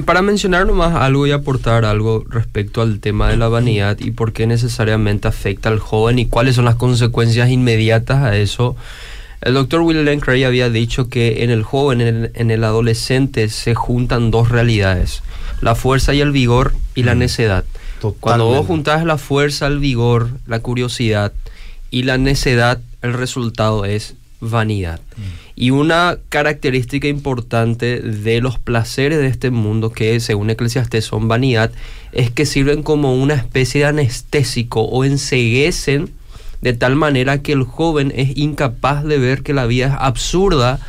[0.05, 4.33] Para mencionar nomás algo y aportar algo respecto al tema de la vanidad y por
[4.33, 8.75] qué necesariamente afecta al joven y cuáles son las consecuencias inmediatas a eso.
[9.41, 12.65] El doctor Will Lane Cray había dicho que en el joven, en el, en el
[12.65, 15.23] adolescente, se juntan dos realidades,
[15.61, 17.65] la fuerza y el vigor y la necedad.
[18.21, 21.33] Cuando vos juntás la fuerza, el vigor, la curiosidad
[21.91, 25.01] y la necedad, el resultado es vanidad.
[25.57, 31.73] Y una característica importante de los placeres de este mundo, que según Eclesiastés son vanidad,
[32.13, 36.11] es que sirven como una especie de anestésico o enseguecen
[36.61, 40.81] de tal manera que el joven es incapaz de ver que la vida es absurda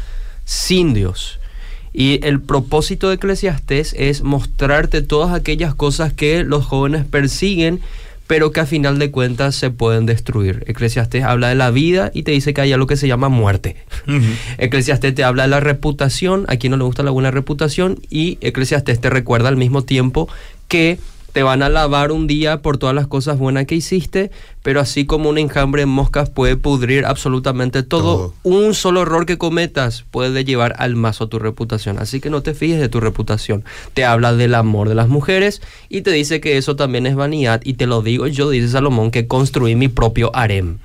[0.46, 1.40] sin Dios.
[1.94, 7.82] Y el propósito de Eclesiastés es mostrarte todas aquellas cosas que los jóvenes persiguen,
[8.28, 10.64] pero que a final de cuentas se pueden destruir.
[10.68, 13.76] Eclesiastés habla de la vida y te dice que hay algo que se llama muerte.
[14.08, 14.22] Ujú.
[14.60, 18.38] Eclesiastés te habla de la reputación, a quien no le gusta la buena reputación, y
[18.42, 20.30] Eclesiastés te recuerda al mismo tiempo
[20.68, 21.00] que
[21.32, 24.32] te van a alabar un día por todas las cosas buenas que hiciste,
[24.64, 28.34] pero así como un enjambre de moscas puede pudrir absolutamente todo, Todo.
[28.44, 32.00] un solo error que cometas puede llevar al mazo tu reputación.
[32.00, 33.64] Así que no te fijes de tu reputación.
[33.94, 37.62] Te habla del amor de las mujeres y te dice que eso también es vanidad.
[37.64, 40.80] Y te lo digo yo, dice Salomón, que construí mi propio harem.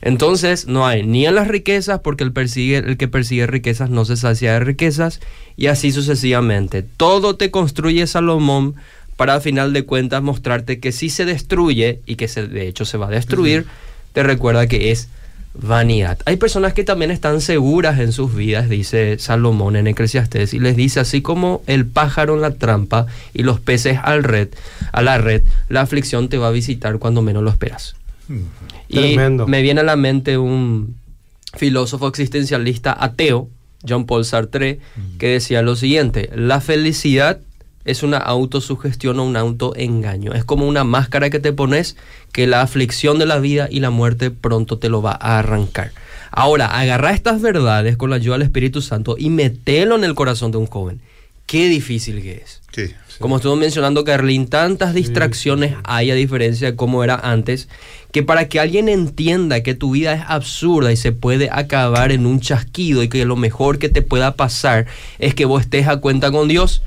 [0.00, 4.04] Entonces no hay ni en las riquezas, porque el, persigue, el que persigue riquezas no
[4.04, 5.20] se sacia de riquezas,
[5.56, 6.82] y así sucesivamente.
[6.82, 8.74] Todo te construye Salomón
[9.22, 12.84] para a final de cuentas mostrarte que si se destruye, y que se, de hecho
[12.84, 13.66] se va a destruir,
[14.14, 15.10] te recuerda que es
[15.54, 16.18] vanidad.
[16.24, 20.74] Hay personas que también están seguras en sus vidas, dice Salomón en Eclesiastés, y les
[20.74, 24.48] dice así como el pájaro en la trampa y los peces al red,
[24.90, 27.94] a la red, la aflicción te va a visitar cuando menos lo esperas.
[28.88, 29.46] Y Tremendo.
[29.46, 30.96] me viene a la mente un
[31.54, 33.48] filósofo existencialista ateo,
[33.84, 34.80] Jean Paul Sartre,
[35.20, 37.38] que decía lo siguiente, la felicidad
[37.84, 40.32] es una autosugestión o un autoengaño.
[40.32, 41.96] Es como una máscara que te pones
[42.32, 45.92] que la aflicción de la vida y la muerte pronto te lo va a arrancar.
[46.30, 50.50] Ahora, agarra estas verdades con la ayuda del Espíritu Santo y metelo en el corazón
[50.50, 51.00] de un joven.
[51.46, 52.62] Qué difícil que es.
[52.72, 52.94] Sí.
[53.18, 57.68] Como estuvo mencionando Carlin, tantas distracciones hay a diferencia de cómo era antes,
[58.10, 62.26] que para que alguien entienda que tu vida es absurda y se puede acabar en
[62.26, 64.86] un chasquido y que lo mejor que te pueda pasar
[65.18, 66.82] es que vos estés a cuenta con Dios,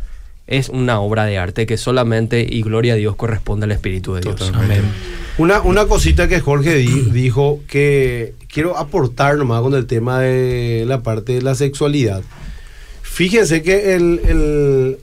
[0.47, 4.21] es una obra de arte que solamente y gloria a Dios corresponde al Espíritu de
[4.21, 4.35] Dios.
[4.35, 4.75] Totalmente.
[4.79, 4.91] Amén.
[5.37, 10.85] Una, una cosita que Jorge di- dijo que quiero aportar nomás con el tema de
[10.87, 12.21] la parte de la sexualidad.
[13.01, 14.97] Fíjense que el, el-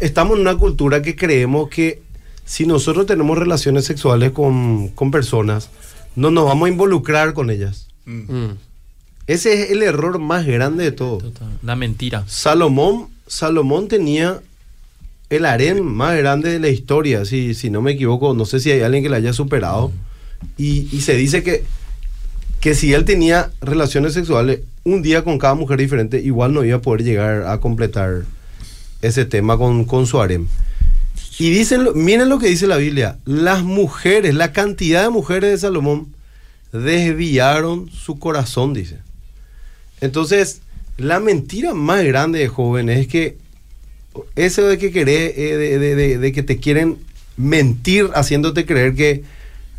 [0.00, 2.02] estamos en una cultura que creemos que
[2.44, 5.70] si nosotros tenemos relaciones sexuales con, con personas,
[6.14, 7.88] no nos vamos a involucrar con ellas.
[8.04, 8.50] Mm.
[9.26, 11.18] Ese es el error más grande de todo.
[11.18, 11.48] Total.
[11.62, 12.24] La mentira.
[12.26, 14.40] Salomón, Salomón tenía
[15.30, 18.70] el harén más grande de la historia, si, si no me equivoco, no sé si
[18.70, 19.92] hay alguien que la haya superado.
[20.56, 21.64] Y, y se dice que,
[22.60, 26.76] que si él tenía relaciones sexuales un día con cada mujer diferente, igual no iba
[26.76, 28.22] a poder llegar a completar
[29.02, 30.46] ese tema con, con su harem.
[31.38, 35.58] Y dicen, miren lo que dice la Biblia, las mujeres, la cantidad de mujeres de
[35.58, 36.14] Salomón
[36.72, 38.98] desviaron su corazón, dice.
[40.00, 40.60] Entonces,
[40.96, 43.36] la mentira más grande de jóvenes es que
[44.36, 46.98] eso de que querés, eh, de, de- de- de que te quieren
[47.36, 49.22] mentir haciéndote creer que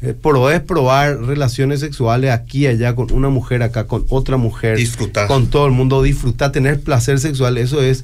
[0.01, 4.77] eh, podés probar relaciones sexuales aquí y allá con una mujer acá, con otra mujer,
[4.77, 5.27] Disfrutar.
[5.27, 8.03] con todo el mundo, disfrutar, tener placer sexual, eso es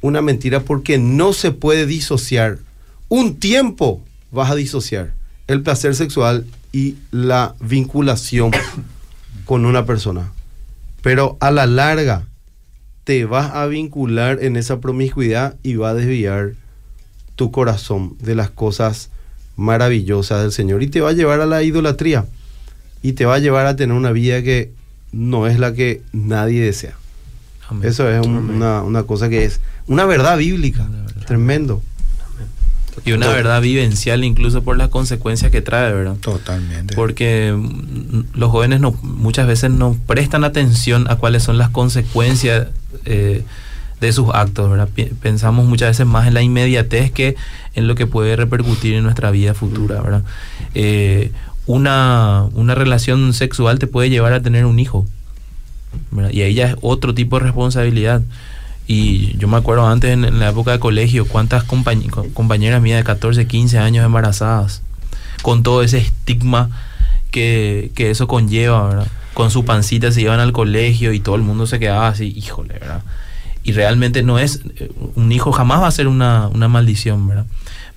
[0.00, 2.58] una mentira porque no se puede disociar.
[3.08, 4.02] Un tiempo
[4.32, 5.12] vas a disociar
[5.46, 8.50] el placer sexual y la vinculación
[9.44, 10.32] con una persona.
[11.02, 12.24] Pero a la larga
[13.06, 16.54] te vas a vincular en esa promiscuidad y va a desviar
[17.36, 19.10] tu corazón de las cosas
[19.56, 22.26] maravillosas del Señor y te va a llevar a la idolatría
[23.02, 24.72] y te va a llevar a tener una vida que
[25.12, 26.96] no es la que nadie desea.
[27.68, 27.88] Amén.
[27.88, 31.26] Eso es un- una, una cosa que es una verdad bíblica, Una verdad.
[31.26, 31.82] tremendo.
[33.04, 36.16] Y una verdad vivencial incluso por las consecuencias que trae, ¿verdad?
[36.20, 36.94] Totalmente.
[36.94, 42.68] Porque mm, los jóvenes no, muchas veces no prestan atención a cuáles son las consecuencias
[43.04, 43.44] eh,
[44.00, 44.88] de sus actos, ¿verdad?
[45.20, 47.36] Pensamos muchas veces más en la inmediatez que
[47.74, 50.22] en lo que puede repercutir en nuestra vida futura, ¿verdad?
[50.74, 51.32] Eh,
[51.66, 55.06] una, una relación sexual te puede llevar a tener un hijo,
[56.10, 56.30] ¿verdad?
[56.30, 58.22] Y ahí ya es otro tipo de responsabilidad.
[58.86, 62.98] Y yo me acuerdo antes en, la época de colegio, cuántas compañ- co- compañeras mías
[62.98, 64.82] de 14, 15 años embarazadas,
[65.42, 66.70] con todo ese estigma
[67.30, 69.06] que, que eso conlleva, ¿verdad?
[69.34, 72.74] Con su pancita se iban al colegio y todo el mundo se quedaba así, híjole,
[72.74, 73.02] ¿verdad?
[73.64, 77.46] Y realmente no es, eh, un hijo jamás va a ser una, una maldición, ¿verdad?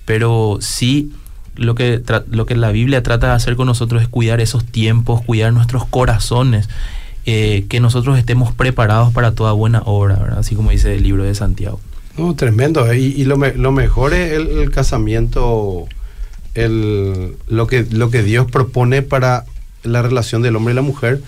[0.04, 1.12] Pero sí
[1.54, 5.22] lo que, lo que la Biblia trata de hacer con nosotros es cuidar esos tiempos,
[5.22, 6.68] cuidar nuestros corazones,
[7.32, 10.38] eh, que nosotros estemos preparados para toda buena obra, ¿verdad?
[10.40, 11.80] Así como dice el libro de Santiago.
[12.18, 12.92] No, tremendo.
[12.92, 15.86] Y, y lo, me- lo mejor es el, el casamiento,
[16.54, 19.44] el, lo, que, lo que Dios propone para
[19.82, 21.20] la relación del hombre y la mujer,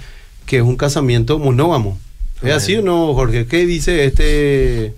[0.46, 1.98] que es un casamiento monógamo.
[2.42, 3.46] ¿Es así o no, Jorge?
[3.46, 4.94] ¿Qué dice este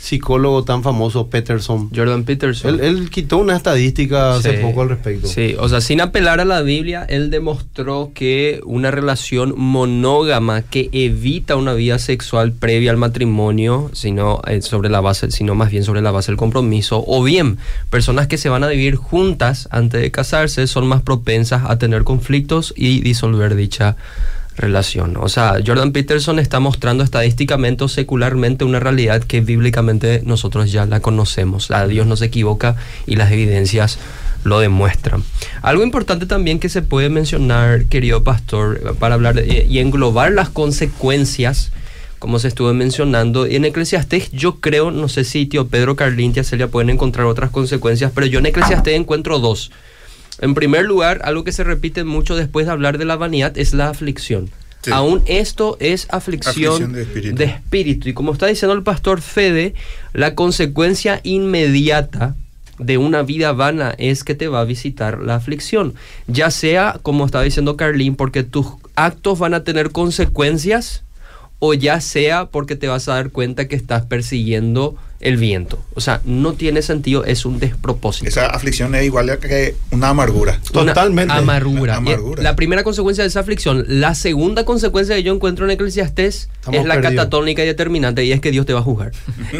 [0.00, 1.90] psicólogo tan famoso, Peterson?
[1.94, 2.74] Jordan Peterson.
[2.74, 4.62] Él, él quitó una estadística hace Sí.
[4.62, 5.26] poco al respecto.
[5.26, 10.88] Sí, o sea, sin apelar a la Biblia, él demostró que una relación monógama que
[10.92, 15.82] evita una vida sexual previa al matrimonio, sino eh, sobre la base, sino más bien
[15.84, 17.58] sobre la base del compromiso, o bien
[17.90, 22.04] personas que se van a vivir juntas antes de casarse son más propensas a tener
[22.04, 24.37] conflictos y disolver dicha relación.
[25.22, 30.84] O sea, Jordan Peterson está mostrando estadísticamente o secularmente una realidad que bíblicamente nosotros ya
[30.86, 31.70] la conocemos.
[31.70, 33.98] La Dios no se equivoca y las evidencias
[34.44, 35.22] lo demuestran.
[35.62, 40.48] Algo importante también que se puede mencionar, querido pastor, para hablar de- y englobar las
[40.48, 41.70] consecuencias,
[42.18, 46.44] como se estuvo mencionando, en Eclesiastés yo creo, no sé si tío Pedro, Carlín, tía
[46.44, 49.70] Celia pueden encontrar otras consecuencias, pero yo en Eclesiastés encuentro dos.
[50.40, 53.74] En primer lugar, algo que se repite mucho después de hablar de la vanidad es
[53.74, 54.50] la aflicción.
[54.82, 54.92] Sí.
[54.92, 57.36] Aún esto es aflicción, Aflicción de espíritu.
[57.36, 58.08] de espíritu.
[58.08, 59.74] Y como está diciendo el pastor Fede,
[60.12, 62.36] la consecuencia inmediata
[62.78, 65.94] de una vida vana es que te va a visitar la aflicción.
[66.28, 71.02] Ya sea, como está diciendo Carlín, porque tus actos van a tener consecuencias
[71.58, 75.82] o ya sea porque te vas a dar cuenta que estás persiguiendo el viento.
[75.94, 78.28] O sea, no tiene sentido, es un despropósito.
[78.28, 80.60] Esa aflicción es igual a que una amargura.
[80.72, 81.34] Totalmente.
[81.34, 81.98] amargura.
[81.98, 82.42] Una amargura.
[82.42, 83.84] Y La primera consecuencia de esa aflicción.
[83.88, 87.14] La segunda consecuencia que yo encuentro en Eclesiastés Estamos es la perdidos.
[87.16, 89.10] catatónica y determinante y es que Dios te va a juzgar.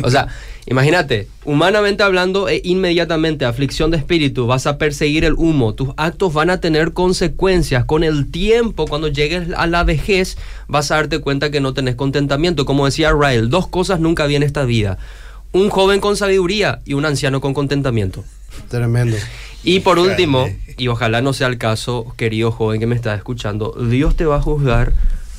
[0.05, 0.29] o sea,
[0.67, 6.33] imagínate, humanamente hablando, e inmediatamente, aflicción de espíritu, vas a perseguir el humo, tus actos
[6.33, 7.85] van a tener consecuencias.
[7.85, 10.39] Con el tiempo, cuando llegues a la vejez,
[10.69, 12.65] vas a darte cuenta que no tenés contentamiento.
[12.65, 14.99] Como decía Rael, dos cosas nunca vi en esta vida.
[15.53, 18.25] Un joven con sabiduría y un anciano con contentamiento.
[18.69, 19.17] Tremendo.
[19.65, 23.73] Y por último, y ojalá no sea el caso, querido joven que me está escuchando,
[23.89, 24.93] Dios te va a juzgar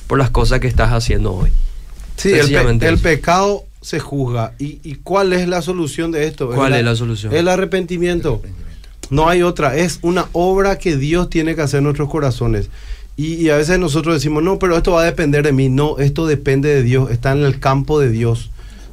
[0.07, 1.51] por las cosas que estás haciendo hoy.
[2.17, 4.53] Sí, el, pe- el pecado se juzga.
[4.59, 6.49] ¿Y, y cuál es la solución de esto?
[6.49, 7.33] ¿Cuál es la solución?
[7.33, 8.41] El arrepentimiento.
[9.09, 9.77] No hay otra.
[9.77, 12.69] Es una obra que Dios tiene que hacer en nuestros corazones.
[13.15, 15.69] Y, y a veces nosotros decimos, no, pero esto va a depender de mí.
[15.69, 17.09] No, esto depende de Dios.
[17.09, 18.49] Está en el campo de Dios.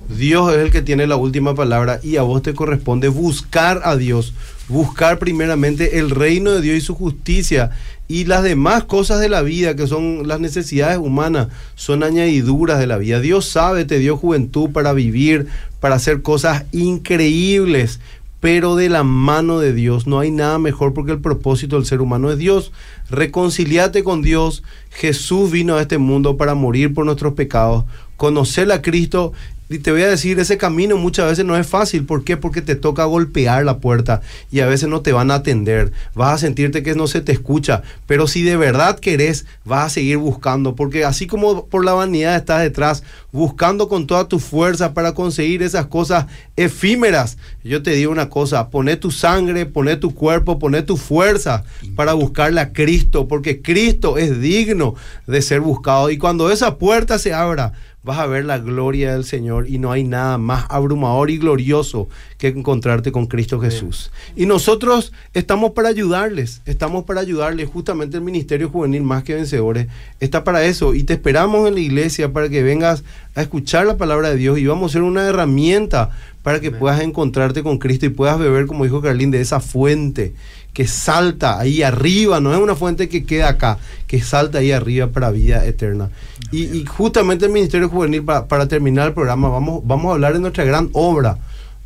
[0.08, 3.96] Dios es el que tiene la última palabra y a vos te corresponde buscar a
[3.96, 4.34] Dios,
[4.68, 7.70] buscar primeramente el reino de Dios y su justicia
[8.08, 12.86] y las demás cosas de la vida que son las necesidades humanas, son añadiduras de
[12.86, 13.20] la vida.
[13.20, 15.48] Dios sabe, te dio juventud para vivir,
[15.80, 17.98] para hacer cosas increíbles,
[18.38, 20.06] pero de la mano de Dios.
[20.06, 22.70] No hay nada mejor porque el propósito del ser humano es Dios.
[23.10, 24.62] Reconciliate con Dios.
[24.90, 27.86] Jesús vino a este mundo para morir por nuestros pecados.
[28.16, 29.32] Conocer a Cristo
[29.68, 32.04] y te voy a decir, ese camino muchas veces no es fácil.
[32.04, 32.36] ¿Por qué?
[32.36, 35.92] Porque te toca golpear la puerta y a veces no te van a atender.
[36.14, 37.82] Vas a sentirte que no se te escucha.
[38.06, 40.76] Pero si de verdad querés, vas a seguir buscando.
[40.76, 43.02] Porque así como por la vanidad estás detrás,
[43.32, 47.36] buscando con toda tu fuerza para conseguir esas cosas efímeras.
[47.64, 51.64] Yo te digo una cosa, poné tu sangre, poné tu cuerpo, poné tu fuerza
[51.96, 53.26] para buscarle a Cristo.
[53.26, 54.94] Porque Cristo es digno
[55.26, 56.08] de ser buscado.
[56.10, 57.72] Y cuando esa puerta se abra,
[58.06, 62.08] vas a ver la gloria del Señor y no hay nada más abrumador y glorioso
[62.38, 64.12] que encontrarte con Cristo Jesús.
[64.36, 67.68] Y nosotros estamos para ayudarles, estamos para ayudarles.
[67.68, 69.88] Justamente el Ministerio Juvenil Más que Vencedores
[70.20, 73.02] está para eso y te esperamos en la iglesia para que vengas
[73.34, 76.12] a escuchar la palabra de Dios y vamos a ser una herramienta
[76.46, 80.32] para que puedas encontrarte con Cristo y puedas beber, como dijo Carlín, de esa fuente
[80.72, 85.08] que salta ahí arriba, no es una fuente que queda acá, que salta ahí arriba
[85.08, 86.10] para vida eterna.
[86.52, 90.34] Y, y justamente el Ministerio Juvenil, para, para, terminar el programa, vamos, vamos a hablar
[90.34, 91.36] de nuestra gran obra,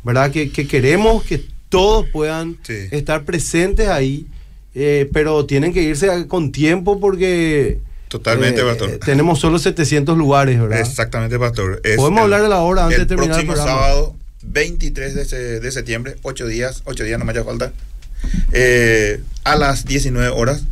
[0.03, 0.29] ¿verdad?
[0.29, 2.75] Que, que queremos que todos puedan Sí.
[2.91, 4.27] estar presentes ahí,
[4.75, 7.79] eh, pero tienen que irse con tiempo porque...
[8.09, 8.89] Totalmente, eh, pastor.
[8.91, 10.81] eh, tenemos solo 700 lugares, ¿verdad?
[10.81, 11.81] Exactamente, pastor.
[11.83, 13.87] Es Podemos el- hablar de la hora antes el de terminar el próximo programa.
[13.87, 17.71] sábado, 23 de, de septiembre, 8 días, 8 días no me haya falta,
[18.53, 20.63] eh, a las 19 horas.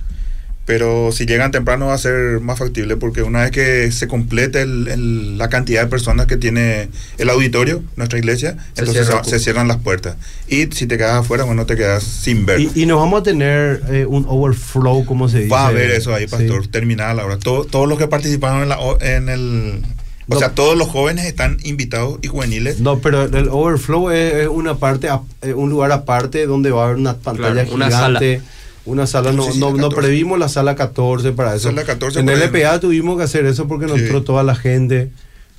[0.66, 4.62] Pero si llegan temprano va a ser más factible porque una vez que se complete
[4.62, 9.24] el- el- la cantidad de personas que tiene el auditorio, nuestra iglesia, Se entonces cierra
[9.24, 10.18] se, cierran las puertas.
[10.48, 12.60] Y si te quedas afuera, bueno, te quedas sin ver.
[12.60, 15.50] Y, y nos vamos a tener eh, un overflow, como se dice.
[15.50, 16.30] Va a haber eso ahí, Sí.
[16.36, 17.40] pastor, terminada la hora.
[17.40, 19.82] Todo- todos los que participaron en, la, en el...
[20.30, 20.40] O No.
[20.40, 22.80] sea, todos los jóvenes están invitados y juveniles.
[22.80, 25.10] No, pero el overflow es, es una parte,
[25.42, 28.42] eh, un lugar aparte donde va a haber una pantalla Claro, una gigante.
[28.86, 29.96] Una sala, no, no, no 14.
[29.98, 31.70] previmos la sala 14 para eso.
[31.70, 32.40] Sala 14 en el.
[32.42, 35.12] LPA tuvimos que hacer eso porque nos entró toda la gente.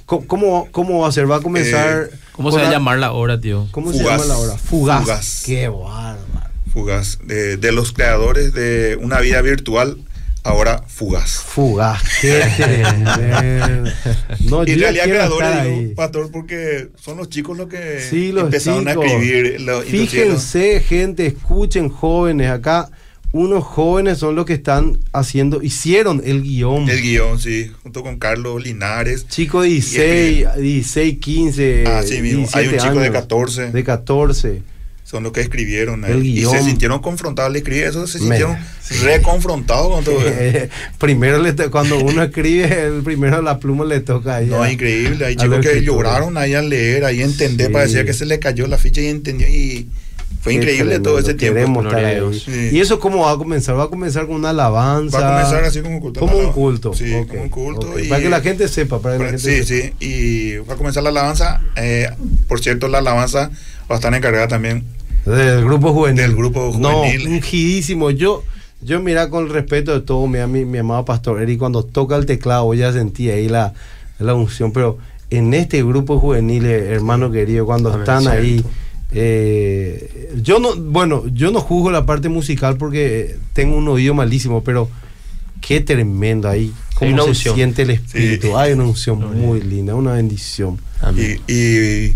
[0.06, 1.30] ¿Cómo, cómo, cómo va a ser?
[1.30, 2.08] ¿Va a comenzar?
[2.12, 3.68] Eh, ¿Cómo se va a la- llamar la hora, tío?
[3.70, 4.20] ¿Cómo se Fugaz.
[4.22, 4.56] llama la hora?
[4.56, 5.02] Fugaz.
[5.02, 5.42] Fugaz.
[5.46, 6.18] Qué bárbaro.
[6.72, 7.18] Fugaz.
[7.24, 9.98] De, de los creadores de una vida virtual,
[10.44, 11.30] ahora fugaz.
[11.38, 12.02] Fugaz.
[12.20, 12.40] Qué.
[14.48, 18.86] No, en realidad creadores, digo, pastor, porque son los chicos los que Sí, los empezaron
[18.86, 19.04] chicos.
[19.04, 19.60] a escribir.
[19.60, 19.84] los.
[19.84, 22.50] Fíjense, gente, escuchen jóvenes.
[22.50, 22.90] Acá
[23.32, 26.88] unos jóvenes son los que están haciendo, hicieron el guion.
[26.88, 29.28] El guion, sí, junto con Carlos Linares.
[29.28, 32.48] Chico de 16, 16, 15, Ah, sí, mismo.
[32.54, 33.70] Hay un 17 chico de años, 14.
[33.70, 34.62] De 14.
[35.10, 36.04] Son los que escribieron.
[36.04, 36.38] ahí.
[36.38, 38.94] Y se sintieron confrontados al escribir eso, se sintieron sí.
[39.02, 40.68] reconfrontados con todo eso.
[40.98, 44.46] primero, le cuando uno escribe, el primero la pluma le toca ahí.
[44.46, 45.26] No, es increíble.
[45.26, 47.72] Hay chicos que lloraron ahí al leer, ahí entender, Sí.
[47.72, 49.48] parecía que se le cayó la ficha y entendió.
[49.48, 49.88] Y
[50.42, 51.82] fue increíble tremendo, todo ese tiempo.
[52.32, 52.68] Sí.
[52.70, 53.76] ¿Y eso cómo va a comenzar?
[53.76, 55.18] Va a comenzar con una alabanza.
[55.18, 56.20] Va a comenzar así como un culto.
[56.20, 56.94] Como un culto.
[56.94, 57.90] Sí, ok, como un culto.
[57.90, 57.98] ok.
[58.04, 59.00] y- Para que la gente sepa.
[59.00, 59.96] Para que la gente sí, sepa.
[59.98, 60.06] sí.
[60.06, 61.60] Y va a comenzar la alabanza.
[61.74, 62.08] eh,
[62.46, 63.50] por cierto, la alabanza
[63.90, 64.84] va a estar encargada también.
[65.24, 66.22] Del grupo juvenil.
[66.22, 67.28] Del grupo No, juvenil.
[67.28, 68.10] ungidísimo.
[68.10, 68.42] Yo,
[68.80, 72.16] yo mira, con el respeto de todo, mira, mi, mi amado pastor Eric, cuando toca
[72.16, 73.74] el teclado, ya sentí ahí la,
[74.18, 74.98] la unción, pero
[75.30, 78.38] en este grupo juvenil, eh, hermano querido, cuando están cierto.
[78.40, 78.64] ahí,
[79.12, 84.14] eh, yo no, bueno, yo no juzgo la parte musical porque eh, tengo un oído
[84.14, 84.88] malísimo, pero
[85.60, 87.54] qué tremendo ahí, cómo se unción.
[87.54, 88.48] siente el espíritu.
[88.48, 88.52] Sí.
[88.56, 90.78] Hay una unción muy linda, una bendición.
[91.00, 91.40] Amén.
[91.46, 92.14] Y, y,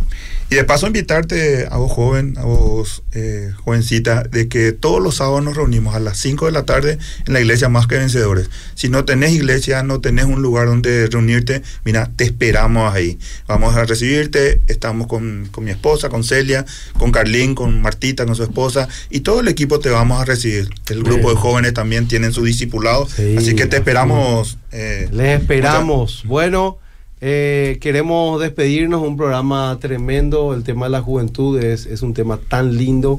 [0.50, 5.16] y de paso invitarte a vos joven, a vos eh, jovencita, de que todos los
[5.16, 8.50] sábados nos reunimos a las 5 de la tarde en la iglesia Más que Vencedores.
[8.74, 13.18] Si no tenés iglesia, no tenés un lugar donde reunirte, mira, te esperamos ahí.
[13.48, 16.64] Vamos a recibirte, estamos con, con mi esposa, con Celia,
[16.98, 20.68] con Carlín, con Martita, con su esposa, y todo el equipo te vamos a recibir.
[20.90, 24.58] El grupo de jóvenes también tienen su discipulado, Sí, así que te esperamos.
[24.72, 26.22] eh, Les esperamos.
[26.26, 26.78] Bueno,
[27.26, 29.00] eh, queremos despedirnos.
[29.00, 30.52] Un programa tremendo.
[30.52, 33.18] El tema de la juventud es, es un tema tan lindo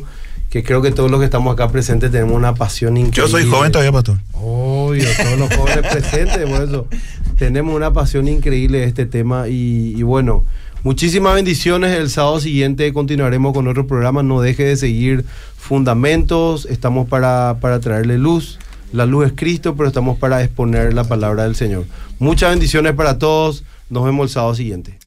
[0.51, 3.17] que creo que todos los que estamos acá presentes tenemos una pasión increíble.
[3.17, 4.19] Yo soy joven todavía, pastor.
[4.33, 6.87] Obvio, todos los jóvenes presentes, por eso
[7.35, 10.45] tenemos una pasión increíble de este tema y, y bueno,
[10.83, 11.97] muchísimas bendiciones.
[11.97, 14.21] El sábado siguiente continuaremos con otro programa.
[14.21, 15.25] No deje de seguir
[15.65, 16.67] Fundamentos.
[16.67, 18.59] Estamos para, para traerle luz.
[18.93, 21.85] La luz es Cristo, pero estamos para exponer la palabra del Señor.
[22.19, 23.63] Muchas bendiciones para todos.
[23.89, 24.97] Nos vemos el sábado siguiente.